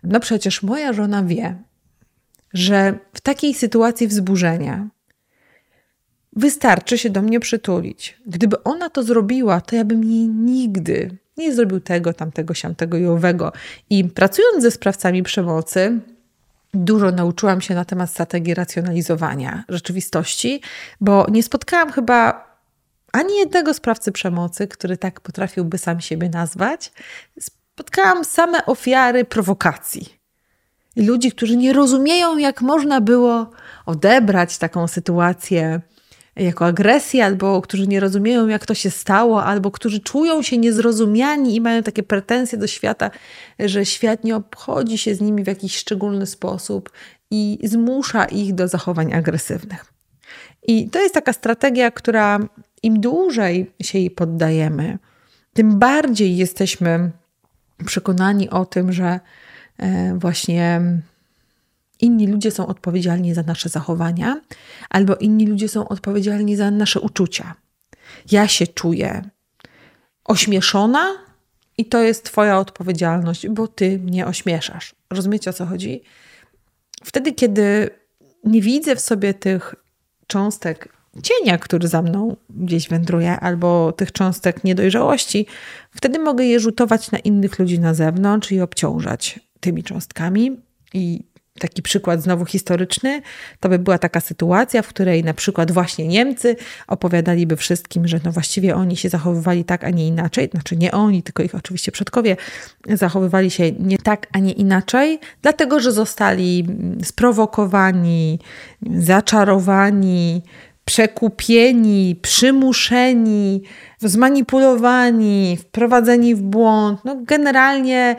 no 0.03 0.19
przecież 0.19 0.63
moja 0.63 0.93
żona 0.93 1.24
wie, 1.24 1.63
że 2.53 3.00
w 3.13 3.21
takiej 3.21 3.53
sytuacji 3.53 4.07
wzburzenia 4.07 4.88
wystarczy 6.36 6.98
się 6.98 7.09
do 7.09 7.21
mnie 7.21 7.39
przytulić. 7.39 8.17
Gdyby 8.27 8.63
ona 8.63 8.89
to 8.89 9.03
zrobiła, 9.03 9.62
to 9.62 9.75
ja 9.75 9.86
bym 9.86 10.03
jej 10.03 10.27
nigdy 10.27 11.17
nie 11.39 11.53
zrobił 11.53 11.79
tego, 11.79 12.13
tamtego, 12.13 12.53
siamtego 12.53 12.98
i 12.98 13.05
owego. 13.05 13.51
I 13.89 14.03
pracując 14.03 14.63
ze 14.63 14.72
sprawcami 14.72 15.24
przemocy, 15.24 16.00
dużo 16.74 17.12
nauczyłam 17.12 17.62
się 17.62 17.75
na 17.75 17.86
temat 17.86 18.10
strategii 18.10 18.53
racjonalizowania 18.53 19.63
rzeczywistości, 19.69 20.62
bo 21.01 21.27
nie 21.31 21.43
spotkałam 21.43 21.91
chyba 21.91 22.50
ani 23.12 23.38
jednego 23.38 23.74
sprawcy 23.74 24.12
przemocy, 24.12 24.67
który 24.67 24.98
tak 24.98 25.22
potrafiłby 25.22 25.77
sam 25.77 26.01
siebie 26.01 26.29
nazwać. 26.29 26.91
Spotkałam 27.39 28.25
same 28.25 28.65
ofiary 28.65 29.25
prowokacji. 29.25 30.19
Ludzi, 30.96 31.31
którzy 31.31 31.58
nie 31.58 31.74
rozumieją, 31.74 32.38
jak 32.38 32.62
można 32.62 33.01
było 33.01 33.51
odebrać 33.86 34.58
taką 34.58 34.88
sytuację 34.88 35.81
jako 36.39 36.65
agresję, 36.65 37.25
albo 37.25 37.62
którzy 37.62 37.88
nie 37.88 38.00
rozumieją, 38.00 38.48
jak 38.48 38.65
to 38.65 38.74
się 38.74 38.89
stało, 38.89 39.43
albo 39.43 39.72
którzy 39.72 40.00
czują 40.00 40.41
się 40.41 40.58
niezrozumiani 40.58 41.55
i 41.55 41.62
mają 41.62 41.84
takie 41.84 42.03
pretensje 42.03 42.58
do 42.58 42.67
świata, 42.67 43.12
że 43.60 43.86
świat 43.86 44.24
nie 44.24 44.36
obchodzi 44.36 44.98
się 44.98 45.15
z 45.15 45.22
nimi 45.22 45.43
w 45.43 45.48
jakiś 45.48 45.77
szczególny 45.77 46.25
sposób 46.25 46.89
i 47.31 47.60
zmusza 47.63 48.25
ich 48.25 48.53
do 48.53 48.67
zachowań 48.67 49.13
agresywnych. 49.13 49.93
I 50.67 50.89
to 50.89 51.00
jest 51.00 51.13
taka 51.13 51.34
strategia, 51.34 51.91
która 51.91 52.39
im 52.84 53.01
dłużej 53.01 53.72
się 53.81 54.00
jej 54.00 54.12
poddajemy, 54.12 54.98
tym 55.54 55.80
bardziej 55.80 56.38
jesteśmy 56.38 57.12
przekonani 57.86 58.49
o 58.49 58.65
tym, 58.65 58.91
że 58.91 59.19
e, 59.78 60.13
właśnie 60.17 60.82
inni 61.99 62.27
ludzie 62.27 62.51
są 62.51 62.67
odpowiedzialni 62.67 63.33
za 63.33 63.43
nasze 63.43 63.69
zachowania, 63.69 64.41
albo 64.89 65.15
inni 65.15 65.47
ludzie 65.47 65.67
są 65.67 65.88
odpowiedzialni 65.88 66.55
za 66.55 66.71
nasze 66.71 66.99
uczucia. 66.99 67.55
Ja 68.31 68.47
się 68.47 68.67
czuję 68.67 69.29
ośmieszona 70.25 71.05
i 71.77 71.85
to 71.85 72.01
jest 72.03 72.25
Twoja 72.25 72.59
odpowiedzialność, 72.59 73.47
bo 73.47 73.67
Ty 73.67 73.99
mnie 73.99 74.25
ośmieszasz. 74.25 74.95
Rozumiecie 75.09 75.49
o 75.49 75.53
co 75.53 75.65
chodzi? 75.65 76.01
Wtedy, 77.03 77.33
kiedy 77.33 77.89
nie 78.43 78.62
widzę 78.62 78.95
w 78.95 78.99
sobie 78.99 79.33
tych 79.33 79.75
cząstek 80.27 80.99
cienia, 81.23 81.57
który 81.57 81.88
za 81.88 82.01
mną 82.01 82.35
gdzieś 82.49 82.89
wędruje, 82.89 83.39
albo 83.39 83.91
tych 83.91 84.12
cząstek 84.12 84.63
niedojrzałości, 84.63 85.45
wtedy 85.95 86.19
mogę 86.19 86.45
je 86.45 86.59
rzutować 86.59 87.12
na 87.12 87.19
innych 87.19 87.59
ludzi 87.59 87.79
na 87.79 87.93
zewnątrz 87.93 88.51
i 88.51 88.62
obciążać 88.62 89.39
tymi 89.59 89.83
cząstkami. 89.83 90.62
I 90.93 91.23
taki 91.60 91.82
przykład 91.82 92.22
znowu 92.22 92.45
historyczny, 92.45 93.22
to 93.60 93.69
by 93.69 93.80
była 93.80 93.98
taka 93.98 94.19
sytuacja, 94.19 94.82
w 94.82 94.88
której 94.88 95.24
na 95.24 95.34
przykład 95.34 95.72
właśnie 95.72 96.08
Niemcy 96.08 96.56
opowiadaliby 96.88 97.56
wszystkim, 97.58 98.08
że 98.08 98.19
no 98.26 98.32
właściwie 98.32 98.76
oni 98.76 98.98
się 98.98 99.10
zachowywali 99.10 99.65
tak, 99.65 99.84
a 99.84 99.89
nie 99.89 100.08
inaczej. 100.08 100.50
Znaczy 100.52 100.78
nie 100.78 100.91
oni, 100.91 101.24
tylko 101.24 101.43
ich 101.43 101.56
oczywiście 101.56 101.91
przodkowie 101.91 102.38
zachowywali 102.88 103.52
się 103.52 103.72
nie 103.72 103.98
tak, 103.98 104.28
a 104.32 104.39
nie 104.39 104.52
inaczej, 104.52 105.19
dlatego 105.41 105.80
że 105.80 105.91
zostali 105.91 106.67
sprowokowani, 107.04 108.39
zaczarowani, 108.98 110.41
przekupieni, 110.86 112.19
przymuszeni, 112.22 113.62
zmanipulowani, 114.00 115.58
wprowadzeni 115.58 116.36
w 116.36 116.41
błąd. 116.41 117.00
No 117.06 117.17
generalnie 117.26 118.15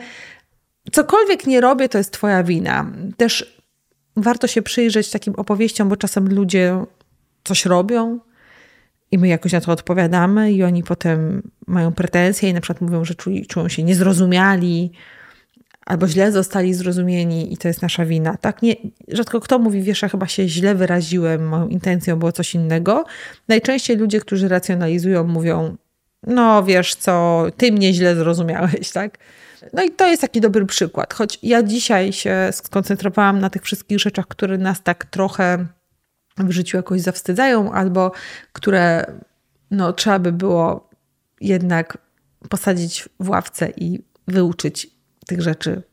cokolwiek 0.91 1.47
nie 1.47 1.61
robię, 1.61 1.89
to 1.89 1.97
jest 1.97 2.13
Twoja 2.13 2.43
wina. 2.43 2.91
Też 3.17 3.61
warto 4.15 4.47
się 4.47 4.61
przyjrzeć 4.61 5.09
takim 5.09 5.33
opowieściom, 5.35 5.89
bo 5.89 5.97
czasem 5.97 6.33
ludzie 6.33 6.85
coś 7.43 7.65
robią 7.65 8.19
i 9.11 9.17
my 9.17 9.27
jakoś 9.27 9.51
na 9.51 9.61
to 9.61 9.71
odpowiadamy, 9.71 10.51
i 10.51 10.63
oni 10.63 10.83
potem 10.83 11.51
mają 11.67 11.91
pretensje 11.91 12.49
i 12.49 12.53
na 12.53 12.61
przykład 12.61 12.81
mówią, 12.81 13.05
że 13.05 13.15
czuli, 13.15 13.45
czują 13.45 13.69
się 13.69 13.83
niezrozumiali 13.83 14.91
albo 15.85 16.07
źle 16.07 16.31
zostali 16.31 16.73
zrozumieni 16.73 17.53
i 17.53 17.57
to 17.57 17.67
jest 17.67 17.81
nasza 17.81 18.05
wina. 18.05 18.37
Tak? 18.37 18.61
Nie, 18.61 18.75
rzadko 19.07 19.39
kto 19.39 19.59
mówi, 19.59 19.81
wiesz, 19.81 20.01
ja 20.01 20.09
chyba 20.09 20.27
się 20.27 20.47
źle 20.47 20.75
wyraziłem, 20.75 21.47
moją 21.47 21.67
intencją 21.67 22.19
było 22.19 22.31
coś 22.31 22.55
innego. 22.55 23.03
Najczęściej 23.47 23.97
ludzie, 23.97 24.19
którzy 24.19 24.47
racjonalizują, 24.47 25.23
mówią, 25.27 25.77
no 26.27 26.63
wiesz 26.63 26.95
co, 26.95 27.45
ty 27.57 27.71
mnie 27.71 27.93
źle 27.93 28.15
zrozumiałeś, 28.15 28.91
tak? 28.91 29.17
No 29.73 29.83
i 29.83 29.91
to 29.91 30.07
jest 30.07 30.21
taki 30.21 30.41
dobry 30.41 30.65
przykład. 30.65 31.13
Choć 31.13 31.39
ja 31.43 31.63
dzisiaj 31.63 32.13
się 32.13 32.49
skoncentrowałam 32.51 33.39
na 33.39 33.49
tych 33.49 33.63
wszystkich 33.63 33.99
rzeczach, 33.99 34.27
które 34.27 34.57
nas 34.57 34.83
tak 34.83 35.05
trochę 35.05 35.65
w 36.37 36.51
życiu 36.51 36.77
jakoś 36.77 37.01
zawstydzają, 37.01 37.71
albo 37.71 38.11
które 38.53 39.05
no, 39.71 39.93
trzeba 39.93 40.19
by 40.19 40.31
było 40.31 40.89
jednak 41.41 41.97
posadzić 42.49 43.09
w 43.19 43.29
ławce 43.29 43.69
i 43.77 43.99
wyuczyć 44.27 44.87
tych 45.27 45.41
rzeczy 45.41 45.83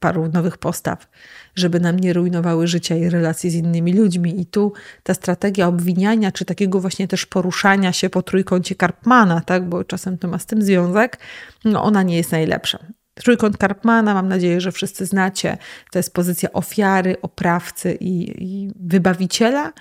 paru 0.00 0.28
nowych 0.32 0.58
postaw, 0.58 1.08
żeby 1.54 1.80
nam 1.80 1.98
nie 2.00 2.12
rujnowały 2.12 2.66
życia 2.66 2.96
i 2.96 3.10
relacji 3.10 3.50
z 3.50 3.54
innymi 3.54 3.92
ludźmi. 3.92 4.40
I 4.40 4.46
tu 4.46 4.72
ta 5.02 5.14
strategia 5.14 5.68
obwiniania, 5.68 6.32
czy 6.32 6.44
takiego 6.44 6.80
właśnie 6.80 7.08
też 7.08 7.26
poruszania 7.26 7.92
się 7.92 8.10
po 8.10 8.22
trójkącie 8.22 8.74
Karpmana, 8.74 9.40
tak, 9.40 9.68
bo 9.68 9.84
czasem 9.84 10.18
to 10.18 10.28
ma 10.28 10.38
z 10.38 10.46
tym 10.46 10.62
związek, 10.62 11.18
no 11.64 11.82
ona 11.82 12.02
nie 12.02 12.16
jest 12.16 12.32
najlepsza. 12.32 12.78
Trójkąt 13.18 13.56
Karpmana, 13.56 14.14
mam 14.14 14.28
nadzieję, 14.28 14.60
że 14.60 14.72
wszyscy 14.72 15.06
znacie. 15.06 15.58
To 15.92 15.98
jest 15.98 16.14
pozycja 16.14 16.52
ofiary, 16.52 17.16
oprawcy 17.22 17.94
i, 18.00 18.44
i 18.44 18.70
wybawiciela. 18.80 19.72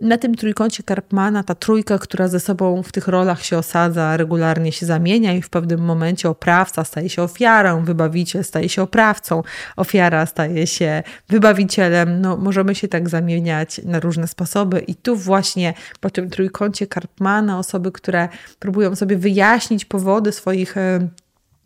na 0.00 0.18
tym 0.18 0.34
trójkącie 0.34 0.82
Karpmana 0.82 1.42
ta 1.42 1.54
trójka, 1.54 1.98
która 1.98 2.28
ze 2.28 2.40
sobą 2.40 2.82
w 2.82 2.92
tych 2.92 3.08
rolach 3.08 3.44
się 3.44 3.58
osadza, 3.58 4.16
regularnie 4.16 4.72
się 4.72 4.86
zamienia 4.86 5.34
i 5.34 5.42
w 5.42 5.50
pewnym 5.50 5.80
momencie 5.80 6.28
oprawca 6.28 6.84
staje 6.84 7.08
się 7.08 7.22
ofiarą, 7.22 7.84
wybawiciel 7.84 8.44
staje 8.44 8.68
się 8.68 8.82
oprawcą, 8.82 9.42
ofiara 9.76 10.26
staje 10.26 10.66
się 10.66 11.02
wybawicielem. 11.28 12.20
No, 12.20 12.36
możemy 12.36 12.74
się 12.74 12.88
tak 12.88 13.08
zamieniać 13.08 13.80
na 13.84 14.00
różne 14.00 14.28
sposoby 14.28 14.80
i 14.80 14.94
tu 14.94 15.16
właśnie 15.16 15.74
po 16.00 16.10
tym 16.10 16.30
trójkącie 16.30 16.86
Karpmana 16.86 17.58
osoby, 17.58 17.92
które 17.92 18.28
próbują 18.58 18.96
sobie 18.96 19.16
wyjaśnić 19.16 19.84
powody 19.84 20.32
swoich 20.32 20.76
e, 20.76 21.08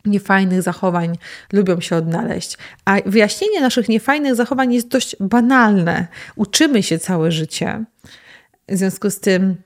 niefajnych 0.07 0.63
zachowań 0.63 1.19
lubią 1.53 1.81
się 1.81 1.97
odnaleźć. 1.97 2.59
A 2.85 2.97
wyjaśnienie 3.07 3.61
naszych 3.61 3.89
niefajnych 3.89 4.35
zachowań 4.35 4.75
jest 4.75 4.89
dość 4.89 5.17
banalne. 5.21 6.07
Uczymy 6.37 6.83
się 6.83 6.99
całe 6.99 7.33
życie. 7.33 7.85
W 8.69 8.77
związku 8.77 9.11
z 9.11 9.21
tym 9.21 9.57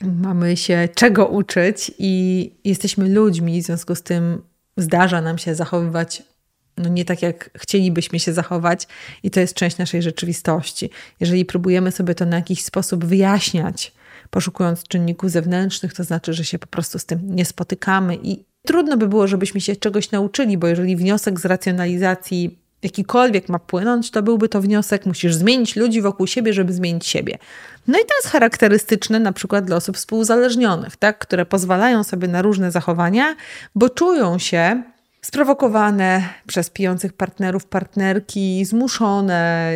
mamy 0.00 0.56
się 0.56 0.88
czego 0.94 1.26
uczyć 1.26 1.92
i 1.98 2.54
jesteśmy 2.64 3.08
ludźmi, 3.08 3.62
w 3.62 3.64
związku 3.64 3.94
z 3.94 4.02
tym 4.02 4.42
zdarza 4.76 5.20
nam 5.20 5.38
się 5.38 5.54
zachowywać 5.54 6.22
no 6.76 6.88
nie 6.88 7.04
tak, 7.04 7.22
jak 7.22 7.50
chcielibyśmy 7.56 8.20
się 8.20 8.32
zachować, 8.32 8.88
i 9.22 9.30
to 9.30 9.40
jest 9.40 9.54
część 9.54 9.78
naszej 9.78 10.02
rzeczywistości. 10.02 10.90
Jeżeli 11.20 11.44
próbujemy 11.44 11.92
sobie 11.92 12.14
to 12.14 12.26
na 12.26 12.36
jakiś 12.36 12.64
sposób 12.64 13.04
wyjaśniać, 13.04 13.92
poszukując 14.30 14.82
czynników 14.82 15.30
zewnętrznych, 15.30 15.94
to 15.94 16.04
znaczy, 16.04 16.32
że 16.34 16.44
się 16.44 16.58
po 16.58 16.66
prostu 16.66 16.98
z 16.98 17.06
tym 17.06 17.36
nie 17.36 17.44
spotykamy 17.44 18.18
i 18.22 18.44
trudno 18.66 18.96
by 18.96 19.08
było, 19.08 19.26
żebyśmy 19.26 19.60
się 19.60 19.76
czegoś 19.76 20.10
nauczyli, 20.10 20.58
bo 20.58 20.66
jeżeli 20.66 20.96
wniosek 20.96 21.40
z 21.40 21.44
racjonalizacji 21.44 22.58
jakikolwiek 22.82 23.48
ma 23.48 23.58
płynąć, 23.58 24.10
to 24.10 24.22
byłby 24.22 24.48
to 24.48 24.60
wniosek, 24.60 25.06
musisz 25.06 25.34
zmienić 25.34 25.76
ludzi 25.76 26.02
wokół 26.02 26.26
siebie, 26.26 26.52
żeby 26.52 26.72
zmienić 26.72 27.06
siebie. 27.06 27.38
No 27.86 27.98
i 27.98 28.02
to 28.02 28.14
jest 28.16 28.28
charakterystyczne 28.28 29.20
na 29.20 29.32
przykład 29.32 29.64
dla 29.64 29.76
osób 29.76 29.96
współzależnionych, 29.96 30.96
tak, 30.96 31.18
które 31.18 31.46
pozwalają 31.46 32.04
sobie 32.04 32.28
na 32.28 32.42
różne 32.42 32.70
zachowania, 32.70 33.36
bo 33.74 33.88
czują 33.88 34.38
się 34.38 34.82
sprowokowane 35.22 36.22
przez 36.46 36.70
pijących 36.70 37.12
partnerów, 37.12 37.66
partnerki, 37.66 38.64
zmuszone, 38.64 39.72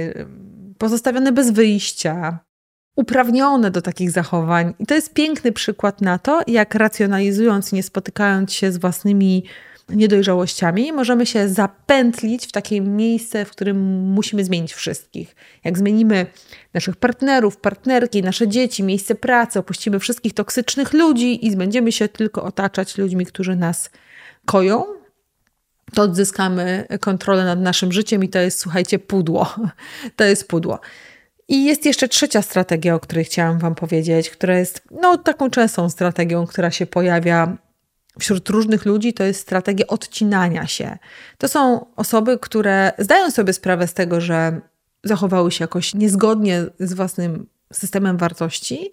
pozostawione 0.78 1.32
bez 1.32 1.50
wyjścia, 1.50 2.38
uprawnione 2.96 3.70
do 3.70 3.82
takich 3.82 4.10
zachowań. 4.10 4.74
I 4.78 4.86
to 4.86 4.94
jest 4.94 5.14
piękny 5.14 5.52
przykład 5.52 6.00
na 6.00 6.18
to, 6.18 6.40
jak 6.46 6.74
racjonalizując, 6.74 7.72
nie 7.72 7.82
spotykając 7.82 8.52
się 8.52 8.72
z 8.72 8.78
własnymi 8.78 9.44
niedojrzałościami, 9.88 10.92
możemy 10.92 11.26
się 11.26 11.48
zapętlić 11.48 12.46
w 12.46 12.52
takie 12.52 12.80
miejsce, 12.80 13.44
w 13.44 13.50
którym 13.50 14.02
musimy 14.02 14.44
zmienić 14.44 14.74
wszystkich. 14.74 15.36
Jak 15.64 15.78
zmienimy 15.78 16.26
naszych 16.74 16.96
partnerów, 16.96 17.56
partnerki, 17.56 18.22
nasze 18.22 18.48
dzieci, 18.48 18.82
miejsce 18.82 19.14
pracy, 19.14 19.58
opuścimy 19.58 19.98
wszystkich 19.98 20.34
toksycznych 20.34 20.92
ludzi 20.92 21.46
i 21.46 21.56
będziemy 21.56 21.92
się 21.92 22.08
tylko 22.08 22.42
otaczać 22.42 22.98
ludźmi, 22.98 23.26
którzy 23.26 23.56
nas 23.56 23.90
koją, 24.46 24.84
to 25.94 26.02
odzyskamy 26.02 26.86
kontrolę 27.00 27.44
nad 27.44 27.60
naszym 27.60 27.92
życiem 27.92 28.24
i 28.24 28.28
to 28.28 28.38
jest, 28.38 28.58
słuchajcie, 28.58 28.98
pudło. 28.98 29.54
To 30.16 30.24
jest 30.24 30.48
pudło. 30.48 30.80
I 31.48 31.64
jest 31.64 31.86
jeszcze 31.86 32.08
trzecia 32.08 32.42
strategia, 32.42 32.94
o 32.94 33.00
której 33.00 33.24
chciałam 33.24 33.58
Wam 33.58 33.74
powiedzieć, 33.74 34.30
która 34.30 34.58
jest 34.58 34.82
no, 34.90 35.18
taką 35.18 35.50
częstą 35.50 35.90
strategią, 35.90 36.46
która 36.46 36.70
się 36.70 36.86
pojawia 36.86 37.56
wśród 38.18 38.48
różnych 38.48 38.84
ludzi, 38.84 39.14
to 39.14 39.24
jest 39.24 39.40
strategia 39.40 39.86
odcinania 39.86 40.66
się. 40.66 40.98
To 41.38 41.48
są 41.48 41.86
osoby, 41.96 42.38
które 42.38 42.92
zdają 42.98 43.30
sobie 43.30 43.52
sprawę 43.52 43.86
z 43.86 43.94
tego, 43.94 44.20
że 44.20 44.60
zachowały 45.04 45.50
się 45.50 45.64
jakoś 45.64 45.94
niezgodnie 45.94 46.64
z 46.78 46.92
własnym 46.92 47.46
systemem 47.72 48.16
wartości, 48.16 48.92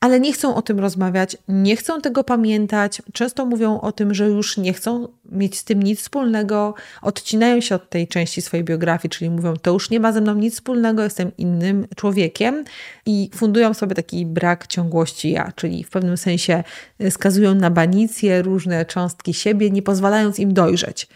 ale 0.00 0.20
nie 0.20 0.32
chcą 0.32 0.54
o 0.54 0.62
tym 0.62 0.80
rozmawiać, 0.80 1.36
nie 1.48 1.76
chcą 1.76 2.00
tego 2.00 2.24
pamiętać. 2.24 3.02
Często 3.12 3.46
mówią 3.46 3.80
o 3.80 3.92
tym, 3.92 4.14
że 4.14 4.26
już 4.26 4.56
nie 4.56 4.72
chcą 4.72 5.08
mieć 5.32 5.58
z 5.58 5.64
tym 5.64 5.82
nic 5.82 6.00
wspólnego, 6.00 6.74
odcinają 7.02 7.60
się 7.60 7.74
od 7.74 7.90
tej 7.90 8.08
części 8.08 8.42
swojej 8.42 8.64
biografii, 8.64 9.10
czyli 9.10 9.30
mówią, 9.30 9.56
to 9.56 9.72
już 9.72 9.90
nie 9.90 10.00
ma 10.00 10.12
ze 10.12 10.20
mną 10.20 10.34
nic 10.34 10.54
wspólnego, 10.54 11.02
jestem 11.02 11.30
innym 11.38 11.86
człowiekiem 11.96 12.64
i 13.06 13.30
fundują 13.34 13.74
sobie 13.74 13.94
taki 13.94 14.26
brak 14.26 14.66
ciągłości 14.66 15.30
ja, 15.30 15.52
czyli 15.56 15.84
w 15.84 15.90
pewnym 15.90 16.16
sensie 16.16 16.64
skazują 17.10 17.54
na 17.54 17.70
banicję 17.70 18.42
różne 18.42 18.86
cząstki 18.86 19.34
siebie, 19.34 19.70
nie 19.70 19.82
pozwalając 19.82 20.38
im 20.38 20.54
dojrzeć. 20.54 21.08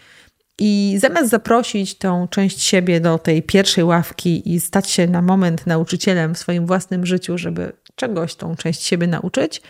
I 0.59 0.97
zamiast 0.99 1.29
zaprosić 1.29 1.97
tą 1.97 2.27
część 2.27 2.61
siebie 2.61 2.99
do 2.99 3.17
tej 3.17 3.43
pierwszej 3.43 3.83
ławki 3.83 4.53
i 4.53 4.59
stać 4.59 4.89
się 4.89 5.07
na 5.07 5.21
moment 5.21 5.67
nauczycielem 5.67 6.35
w 6.35 6.37
swoim 6.37 6.65
własnym 6.65 7.05
życiu, 7.05 7.37
żeby 7.37 7.73
czegoś 7.95 8.35
tą 8.35 8.55
część 8.55 8.81
siebie 8.83 9.07
nauczyć, 9.07 9.61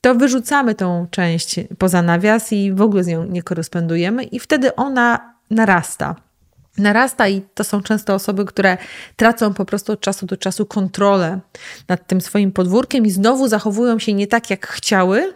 to 0.00 0.14
wyrzucamy 0.14 0.74
tą 0.74 1.06
część 1.10 1.56
poza 1.78 2.02
nawias 2.02 2.52
i 2.52 2.72
w 2.72 2.82
ogóle 2.82 3.04
z 3.04 3.06
nią 3.06 3.24
nie 3.24 3.42
korespondujemy, 3.42 4.24
i 4.24 4.40
wtedy 4.40 4.76
ona 4.76 5.34
narasta. 5.50 6.16
Narasta 6.78 7.28
i 7.28 7.42
to 7.54 7.64
są 7.64 7.82
często 7.82 8.14
osoby, 8.14 8.44
które 8.44 8.78
tracą 9.16 9.54
po 9.54 9.64
prostu 9.64 9.92
od 9.92 10.00
czasu 10.00 10.26
do 10.26 10.36
czasu 10.36 10.66
kontrolę 10.66 11.40
nad 11.88 12.06
tym 12.06 12.20
swoim 12.20 12.52
podwórkiem 12.52 13.06
i 13.06 13.10
znowu 13.10 13.48
zachowują 13.48 13.98
się 13.98 14.14
nie 14.14 14.26
tak, 14.26 14.50
jak 14.50 14.66
chciały, 14.66 15.34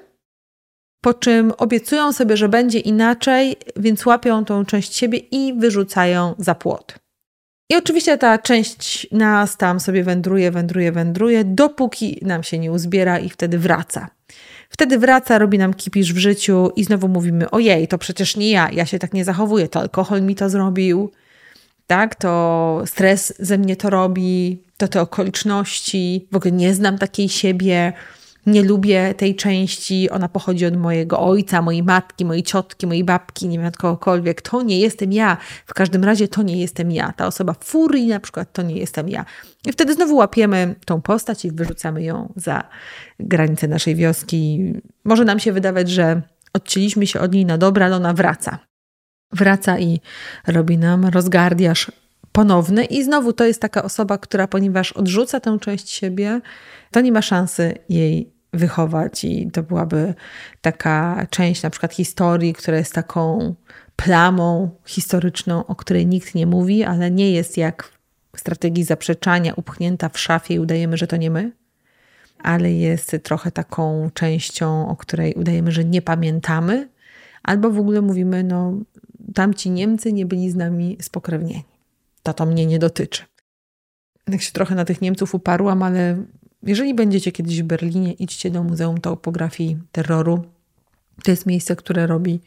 po 1.00 1.14
czym 1.14 1.52
obiecują 1.59 2.12
sobie, 2.12 2.37
że 2.37 2.48
będzie 2.48 2.78
inaczej, 2.78 3.57
więc 3.76 4.07
łapią 4.07 4.44
tą 4.44 4.64
część 4.64 4.96
siebie 4.96 5.18
i 5.18 5.55
wyrzucają 5.59 6.35
za 6.38 6.55
płot. 6.55 7.02
I 7.73 7.77
oczywiście 7.77 8.19
ta 8.19 8.39
część 8.39 9.07
nas 9.13 9.57
tam 9.57 9.81
sobie 9.81 10.05
wędruje, 10.05 10.51
wędruje, 10.51 10.93
wędruje, 10.93 11.45
dopóki 11.45 12.19
nam 12.23 12.43
się 12.43 12.59
nie 12.59 12.73
uzbiera 12.73 13.19
i 13.19 13.31
wtedy 13.31 13.59
wraca. 13.59 14.09
Wtedy 14.69 14.99
wraca, 14.99 15.39
robi 15.39 15.59
nam 15.59 15.75
kipisz 15.75 16.13
w 16.13 16.19
życiu 16.19 16.71
i 16.77 16.85
znowu 16.85 17.09
mówimy: 17.09 17.51
Ojej, 17.51 17.89
to 17.89 17.99
przecież 17.99 18.37
nie 18.37 18.51
ja, 18.51 18.71
ja 18.71 18.87
się 18.87 18.99
tak 18.99 19.15
nie 19.15 19.25
zachowuję, 19.25 19.69
to 19.69 19.81
alkohol 19.81 20.23
mi 20.23 20.35
to 20.35 20.51
zrobił, 20.51 21.11
tak? 21.87 22.15
To 22.15 22.83
stres 22.87 23.35
ze 23.39 23.59
mnie 23.59 23.77
to 23.77 23.91
robi, 23.91 24.63
to 24.77 24.89
te 24.89 25.01
okoliczności, 25.01 26.27
w 26.33 26.37
ogóle 26.37 26.53
nie 26.53 26.75
znam 26.75 26.99
takiej 26.99 27.29
siebie 27.29 27.93
nie 28.46 28.62
lubię 28.62 29.14
tej 29.14 29.37
części, 29.37 30.11
ona 30.11 30.28
pochodzi 30.28 30.66
od 30.66 30.76
mojego 30.76 31.20
ojca, 31.20 31.62
mojej 31.62 31.83
matki, 31.83 32.24
mojej 32.24 32.42
ciotki, 32.42 32.87
mojej 32.87 33.05
babki, 33.05 33.48
nie 33.48 33.59
wiem 33.59 33.66
od 33.66 33.76
kogokolwiek. 33.76 34.42
To 34.42 34.62
nie 34.62 34.81
jestem 34.81 35.12
ja. 35.12 35.37
W 35.66 35.74
każdym 35.74 36.05
razie 36.05 36.28
to 36.28 36.42
nie 36.42 36.61
jestem 36.61 36.90
ja. 36.90 37.12
Ta 37.16 37.26
osoba 37.26 37.55
furii 37.61 38.07
na 38.07 38.20
przykład 38.20 38.52
to 38.52 38.62
nie 38.62 38.76
jestem 38.76 39.09
ja. 39.09 39.24
I 39.66 39.72
wtedy 39.72 39.94
znowu 39.94 40.16
łapiemy 40.16 40.74
tą 40.85 41.00
postać 41.02 41.44
i 41.44 41.50
wyrzucamy 41.50 42.02
ją 42.02 42.33
za 42.37 42.64
granice 43.20 43.68
naszej 43.68 43.94
wioski. 43.94 44.72
Może 45.05 45.24
nam 45.24 45.38
się 45.38 45.52
wydawać, 45.52 45.90
że 45.90 46.22
odcięliśmy 46.52 47.07
się 47.07 47.20
od 47.20 47.33
niej 47.33 47.46
na 47.46 47.59
dobre, 47.59 47.87
ale 47.87 47.96
ona 47.96 48.12
wraca. 48.12 48.59
Wraca 49.33 49.78
i 49.78 50.00
robi 50.46 50.78
nam 50.78 51.05
rozgardiaż 51.05 51.92
ponowny. 52.33 52.85
I 52.85 53.05
znowu 53.05 53.33
to 53.33 53.44
jest 53.44 53.61
taka 53.61 53.83
osoba, 53.83 54.18
która, 54.18 54.48
ponieważ 54.48 54.92
odrzuca 54.92 55.40
tę 55.40 55.59
część 55.61 55.90
siebie, 55.90 56.40
to 56.90 57.00
nie 57.00 57.12
ma 57.12 57.22
szansy 57.22 57.74
jej 57.88 58.32
wychować 58.53 59.25
i 59.25 59.51
to 59.51 59.62
byłaby 59.62 60.15
taka 60.61 61.27
część 61.31 61.62
na 61.62 61.71
przykład 61.71 61.95
historii, 61.95 62.53
która 62.53 62.77
jest 62.77 62.95
taką 62.95 63.55
plamą 63.97 64.71
historyczną, 64.85 65.67
o 65.67 65.77
której 65.77 66.07
nikt 66.07 66.35
nie 66.35 66.47
mówi, 66.47 66.85
ale 66.85 67.11
nie 67.11 67.31
jest 67.31 67.57
jak 67.57 67.93
w 68.37 68.41
strategii 68.41 68.85
zaprzeczania 68.85 69.55
upchnięta 69.55 70.09
w 70.09 70.19
szafie 70.19 70.55
i 70.55 70.59
udajemy, 70.59 70.97
że 70.97 71.07
to 71.07 71.17
nie 71.17 71.31
my, 71.31 71.53
ale 72.38 72.73
jest 72.73 73.17
trochę 73.23 73.51
taką 73.51 74.11
częścią, 74.15 74.88
o 74.88 74.97
której 74.97 75.35
udajemy, 75.35 75.73
że 75.73 75.85
nie 75.85 76.03
pamiętamy, 76.03 76.88
albo 77.43 77.71
w 77.71 77.79
ogóle 77.79 78.01
mówimy, 78.01 78.45
no 78.45 78.73
tamci 79.35 79.71
Niemcy 79.71 80.12
nie 80.12 80.27
byli 80.27 80.51
z 80.51 80.55
nami 80.55 80.99
spokrewnieni. 81.01 81.65
To 82.23 82.35
to 82.35 82.47
mnie 82.47 82.67
nie 82.67 82.79
dotyczy. 82.79 83.23
Tak 84.25 84.43
się 84.43 84.53
trochę 84.53 84.75
na 84.75 84.85
tych 84.85 85.01
Niemców 85.01 85.35
uparłam, 85.35 85.83
ale 85.83 86.25
jeżeli 86.62 86.94
będziecie 86.94 87.33
kiedyś 87.33 87.62
w 87.62 87.66
Berlinie, 87.66 88.12
idźcie 88.12 88.51
do 88.51 88.62
Muzeum 88.62 89.01
Topografii 89.01 89.79
Terroru. 89.92 90.44
To 91.25 91.31
jest 91.31 91.46
miejsce, 91.46 91.77
które 91.77 92.07
robi 92.07 92.40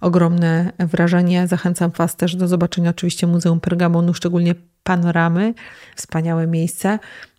ogromne 0.00 0.72
wrażenie. 0.78 1.46
Zachęcam 1.46 1.90
Was 1.90 2.16
też 2.16 2.36
do 2.36 2.48
zobaczenia 2.48 2.90
oczywiście 2.90 3.26
Muzeum 3.26 3.60
Pergamonu, 3.60 4.14
szczególnie 4.14 4.54
panoramy. 4.82 5.54
Wspaniałe 5.96 6.46
miejsce, 6.46 6.98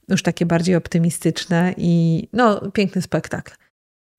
już 0.10 0.24
takie 0.24 0.46
bardziej 0.46 0.76
optymistyczne 0.76 1.74
i 1.78 2.28
no, 2.34 2.72
piękny 2.72 3.02
spektakl. 3.02 3.54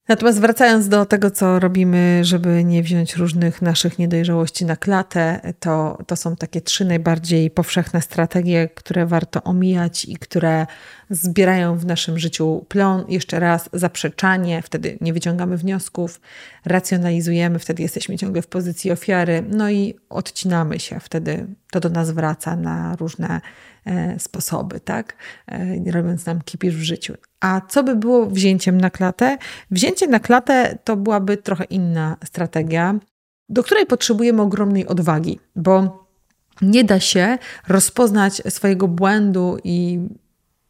Natomiast 0.09 0.41
wracając 0.41 0.89
do 0.89 1.07
tego, 1.07 1.31
co 1.31 1.59
robimy, 1.61 2.21
żeby 2.25 2.65
nie 2.65 2.83
wziąć 2.83 3.17
różnych 3.17 3.63
naszych 3.63 3.99
niedojrzałości 3.99 4.65
na 4.65 4.77
klatę, 4.77 5.53
to, 5.61 5.99
to 6.07 6.17
są 6.17 6.37
takie 6.37 6.61
trzy 6.61 6.85
najbardziej 6.85 7.51
powszechne 7.51 8.03
strategie, 8.03 8.69
które 8.75 9.07
warto 9.07 9.43
omijać 9.43 10.05
i 10.05 10.17
które 10.17 10.67
zbierają 11.11 11.79
w 11.79 11.87
naszym 11.87 12.19
życiu 12.19 12.67
plon. 12.69 13.05
Jeszcze 13.09 13.41
raz 13.41 13.71
zaprzeczanie, 13.73 14.63
wtedy 14.63 14.99
nie 15.01 15.13
wyciągamy 15.13 15.57
wniosków, 15.57 16.21
racjonalizujemy, 16.65 17.59
wtedy 17.59 17.83
jesteśmy 17.83 18.19
ciągle 18.19 18.43
w 18.43 18.47
pozycji 18.47 18.91
ofiary, 18.91 19.45
no 19.51 19.71
i 19.71 19.95
odcinamy 20.09 20.81
się, 20.81 21.01
wtedy 21.01 21.47
to 21.71 21.81
do 21.81 21.89
nas 21.89 22.11
wraca 22.11 22.57
na 22.57 22.97
różne 22.97 23.41
sposoby, 24.19 24.81
tak? 24.81 25.17
E, 25.49 25.93
robiąc 25.93 26.27
nam 26.27 26.43
kipisz 26.43 26.77
w 26.77 26.83
życiu. 26.83 27.15
A 27.41 27.61
co 27.69 27.83
by 27.83 27.97
było 27.97 28.27
wzięciem 28.27 28.81
na 28.81 28.91
klatę? 28.91 29.39
Wzięcie 29.71 30.07
na 30.07 30.21
klatę 30.21 30.79
to 30.85 30.97
byłaby 30.97 31.37
trochę 31.37 31.65
inna 31.65 32.17
strategia, 32.25 32.95
do 33.49 33.63
której 33.63 33.87
potrzebujemy 33.87 34.43
ogromnej 34.43 34.87
odwagi, 34.87 35.41
bo 35.57 36.05
nie 36.63 36.85
da 36.85 37.01
się 37.01 37.39
rozpoznać 37.69 38.43
swojego 38.49 38.89
błędu 38.89 39.59
i 39.65 40.01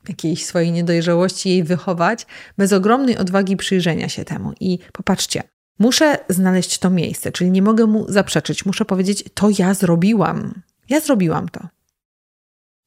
jakiejś 0.09 0.47
swojej 0.47 0.73
niedojrzałości 0.73 1.51
jej 1.51 1.65
wychować 1.65 2.27
bez 2.59 2.73
ogromnej 2.73 3.17
odwagi 3.17 3.57
przyjrzenia 3.57 4.09
się 4.09 4.25
temu. 4.25 4.53
I 4.61 4.79
popatrzcie, 4.93 5.43
muszę 5.79 6.19
znaleźć 6.29 6.79
to 6.79 6.91
miejsce, 6.91 7.33
czyli 7.33 7.51
nie 7.51 7.63
mogę 7.63 7.87
mu 7.87 8.13
zaprzeczyć, 8.13 8.67
muszę 8.67 8.85
powiedzieć, 8.85 9.25
to 9.35 9.49
ja 9.59 9.75
zrobiłam. 9.75 10.63
Ja 10.89 11.01
zrobiłam 11.01 11.49
to. 11.49 11.61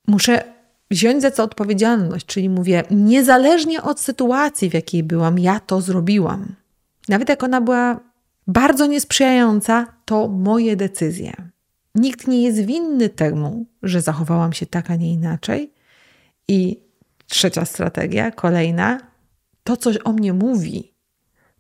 Muszę 0.07 0.43
wziąć 0.91 1.21
za 1.21 1.31
to 1.31 1.43
odpowiedzialność, 1.43 2.25
czyli 2.25 2.49
mówię, 2.49 2.83
niezależnie 2.91 3.81
od 3.81 3.99
sytuacji, 3.99 4.69
w 4.69 4.73
jakiej 4.73 5.03
byłam, 5.03 5.39
ja 5.39 5.59
to 5.59 5.81
zrobiłam. 5.81 6.55
Nawet 7.09 7.29
jak 7.29 7.43
ona 7.43 7.61
była 7.61 7.99
bardzo 8.47 8.85
niesprzyjająca, 8.85 9.87
to 10.05 10.27
moje 10.27 10.75
decyzje. 10.75 11.33
Nikt 11.95 12.27
nie 12.27 12.43
jest 12.43 12.59
winny 12.65 13.09
temu, 13.09 13.65
że 13.83 14.01
zachowałam 14.01 14.53
się 14.53 14.65
tak, 14.65 14.91
a 14.91 14.95
nie 14.95 15.13
inaczej. 15.13 15.73
I 16.47 16.79
trzecia 17.27 17.65
strategia, 17.65 18.31
kolejna, 18.31 18.99
to 19.63 19.77
coś 19.77 19.97
o 20.03 20.13
mnie 20.13 20.33
mówi. 20.33 20.93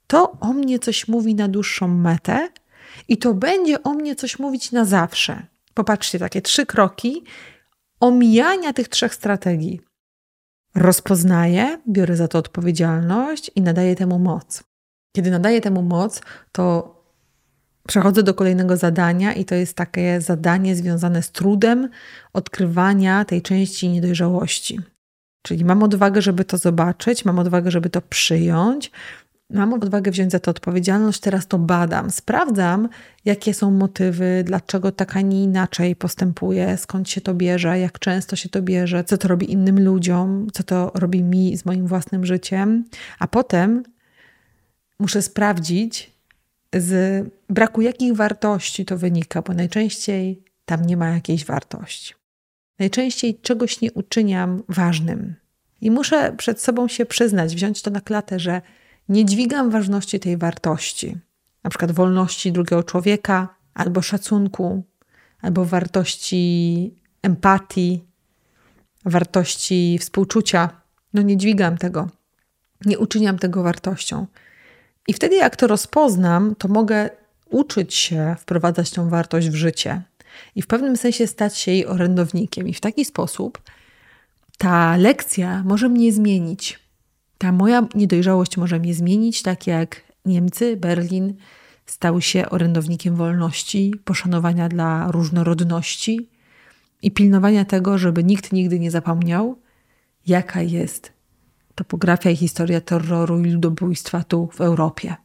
To 0.07 0.31
o 0.39 0.53
mnie 0.53 0.79
coś 0.79 1.07
mówi 1.07 1.35
na 1.35 1.47
dłuższą 1.47 1.87
metę 1.87 2.49
i 3.07 3.17
to 3.17 3.33
będzie 3.33 3.83
o 3.83 3.93
mnie 3.93 4.15
coś 4.15 4.39
mówić 4.39 4.71
na 4.71 4.85
zawsze. 4.85 5.45
Popatrzcie, 5.73 6.19
takie 6.19 6.41
trzy 6.41 6.65
kroki 6.65 7.23
omijania 7.99 8.73
tych 8.73 8.87
trzech 8.87 9.13
strategii. 9.13 9.81
Rozpoznaję, 10.75 11.81
biorę 11.89 12.15
za 12.15 12.27
to 12.27 12.37
odpowiedzialność 12.37 13.51
i 13.55 13.61
nadaję 13.61 13.95
temu 13.95 14.19
moc. 14.19 14.63
Kiedy 15.15 15.31
nadaję 15.31 15.61
temu 15.61 15.81
moc, 15.81 16.21
to 16.51 16.97
przechodzę 17.87 18.23
do 18.23 18.33
kolejnego 18.33 18.77
zadania, 18.77 19.33
i 19.33 19.45
to 19.45 19.55
jest 19.55 19.73
takie 19.73 20.21
zadanie 20.21 20.75
związane 20.75 21.23
z 21.23 21.31
trudem 21.31 21.89
odkrywania 22.33 23.25
tej 23.25 23.41
części 23.41 23.89
niedojrzałości. 23.89 24.79
Czyli 25.41 25.65
mam 25.65 25.83
odwagę, 25.83 26.21
żeby 26.21 26.45
to 26.45 26.57
zobaczyć, 26.57 27.25
mam 27.25 27.39
odwagę, 27.39 27.71
żeby 27.71 27.89
to 27.89 28.01
przyjąć, 28.01 28.91
mam 29.49 29.73
odwagę 29.73 30.11
wziąć 30.11 30.31
za 30.31 30.39
to 30.39 30.51
odpowiedzialność, 30.51 31.19
teraz 31.19 31.47
to 31.47 31.59
badam, 31.59 32.11
sprawdzam, 32.11 32.89
jakie 33.25 33.53
są 33.53 33.71
motywy, 33.71 34.43
dlaczego 34.45 34.91
tak, 34.91 35.17
a 35.17 35.21
nie 35.21 35.43
inaczej 35.43 35.95
postępuję, 35.95 36.77
skąd 36.77 37.09
się 37.09 37.21
to 37.21 37.33
bierze, 37.33 37.79
jak 37.79 37.99
często 37.99 38.35
się 38.35 38.49
to 38.49 38.61
bierze, 38.61 39.03
co 39.03 39.17
to 39.17 39.27
robi 39.27 39.51
innym 39.51 39.83
ludziom, 39.83 40.47
co 40.53 40.63
to 40.63 40.91
robi 40.95 41.23
mi 41.23 41.57
z 41.57 41.65
moim 41.65 41.87
własnym 41.87 42.25
życiem, 42.25 42.83
a 43.19 43.27
potem 43.27 43.83
muszę 44.99 45.21
sprawdzić, 45.21 46.17
z 46.73 47.25
braku 47.49 47.81
jakich 47.81 48.15
wartości 48.15 48.85
to 48.85 48.97
wynika, 48.97 49.41
bo 49.41 49.53
najczęściej 49.53 50.43
tam 50.65 50.85
nie 50.85 50.97
ma 50.97 51.09
jakiejś 51.09 51.45
wartości. 51.45 52.13
Najczęściej 52.79 53.39
czegoś 53.39 53.81
nie 53.81 53.91
uczyniam 53.91 54.63
ważnym. 54.69 55.35
I 55.81 55.91
muszę 55.91 56.33
przed 56.37 56.61
sobą 56.61 56.87
się 56.87 57.05
przyznać, 57.05 57.55
wziąć 57.55 57.81
to 57.81 57.91
na 57.91 58.01
klatę, 58.01 58.39
że 58.39 58.61
nie 59.09 59.25
dźwigam 59.25 59.69
ważności 59.69 60.19
tej 60.19 60.37
wartości, 60.37 61.17
na 61.63 61.69
przykład 61.69 61.91
wolności 61.91 62.51
drugiego 62.51 62.83
człowieka, 62.83 63.55
albo 63.73 64.01
szacunku, 64.01 64.83
albo 65.41 65.65
wartości 65.65 66.93
empatii, 67.21 68.03
wartości 69.05 69.97
współczucia. 70.01 70.69
No 71.13 71.21
nie 71.21 71.37
dźwigam 71.37 71.77
tego, 71.77 72.09
nie 72.85 72.99
uczyniam 72.99 73.39
tego 73.39 73.63
wartością. 73.63 74.27
I 75.07 75.13
wtedy, 75.13 75.35
jak 75.35 75.55
to 75.55 75.67
rozpoznam, 75.67 76.55
to 76.55 76.67
mogę 76.67 77.09
uczyć 77.49 77.95
się 77.95 78.35
wprowadzać 78.39 78.91
tą 78.91 79.09
wartość 79.09 79.49
w 79.49 79.55
życie 79.55 80.01
i 80.55 80.61
w 80.61 80.67
pewnym 80.67 80.97
sensie 80.97 81.27
stać 81.27 81.57
się 81.57 81.71
jej 81.71 81.85
orędownikiem. 81.85 82.67
I 82.67 82.73
w 82.73 82.81
taki 82.81 83.05
sposób 83.05 83.61
ta 84.57 84.97
lekcja 84.97 85.63
może 85.63 85.89
mnie 85.89 86.13
zmienić. 86.13 86.86
Ta 87.37 87.51
moja 87.51 87.87
niedojrzałość 87.95 88.57
może 88.57 88.79
mnie 88.79 88.93
zmienić, 88.93 89.41
tak 89.41 89.67
jak 89.67 90.01
Niemcy, 90.25 90.77
Berlin 90.77 91.33
stał 91.85 92.21
się 92.21 92.49
orędownikiem 92.49 93.15
wolności, 93.15 93.93
poszanowania 94.03 94.69
dla 94.69 95.11
różnorodności 95.11 96.29
i 97.01 97.11
pilnowania 97.11 97.65
tego, 97.65 97.97
żeby 97.97 98.23
nikt 98.23 98.51
nigdy 98.51 98.79
nie 98.79 98.91
zapomniał, 98.91 99.59
jaka 100.27 100.61
jest 100.61 101.13
topografia 101.75 102.29
i 102.29 102.35
historia 102.35 102.81
terroru 102.81 103.39
i 103.39 103.51
ludobójstwa 103.51 104.23
tu 104.23 104.49
w 104.53 104.61
Europie. 104.61 105.15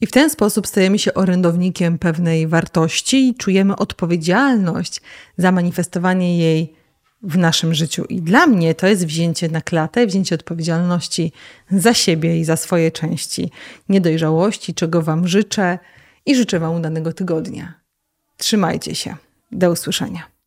I 0.00 0.06
w 0.06 0.10
ten 0.12 0.30
sposób 0.30 0.66
stajemy 0.66 0.98
się 0.98 1.14
orędownikiem 1.14 1.98
pewnej 1.98 2.46
wartości 2.46 3.28
i 3.28 3.34
czujemy 3.34 3.76
odpowiedzialność 3.76 5.00
za 5.36 5.52
manifestowanie 5.52 6.38
jej 6.38 6.77
w 7.22 7.38
naszym 7.38 7.74
życiu. 7.74 8.04
I 8.04 8.22
dla 8.22 8.46
mnie 8.46 8.74
to 8.74 8.86
jest 8.86 9.06
wzięcie 9.06 9.48
na 9.48 9.60
klatę, 9.60 10.06
wzięcie 10.06 10.34
odpowiedzialności 10.34 11.32
za 11.70 11.94
siebie 11.94 12.38
i 12.38 12.44
za 12.44 12.56
swoje 12.56 12.90
części 12.90 13.50
niedojrzałości, 13.88 14.74
czego 14.74 15.02
Wam 15.02 15.28
życzę 15.28 15.78
i 16.26 16.34
życzę 16.34 16.58
Wam 16.58 16.74
udanego 16.74 17.12
tygodnia. 17.12 17.74
Trzymajcie 18.36 18.94
się. 18.94 19.16
Do 19.52 19.70
usłyszenia. 19.70 20.37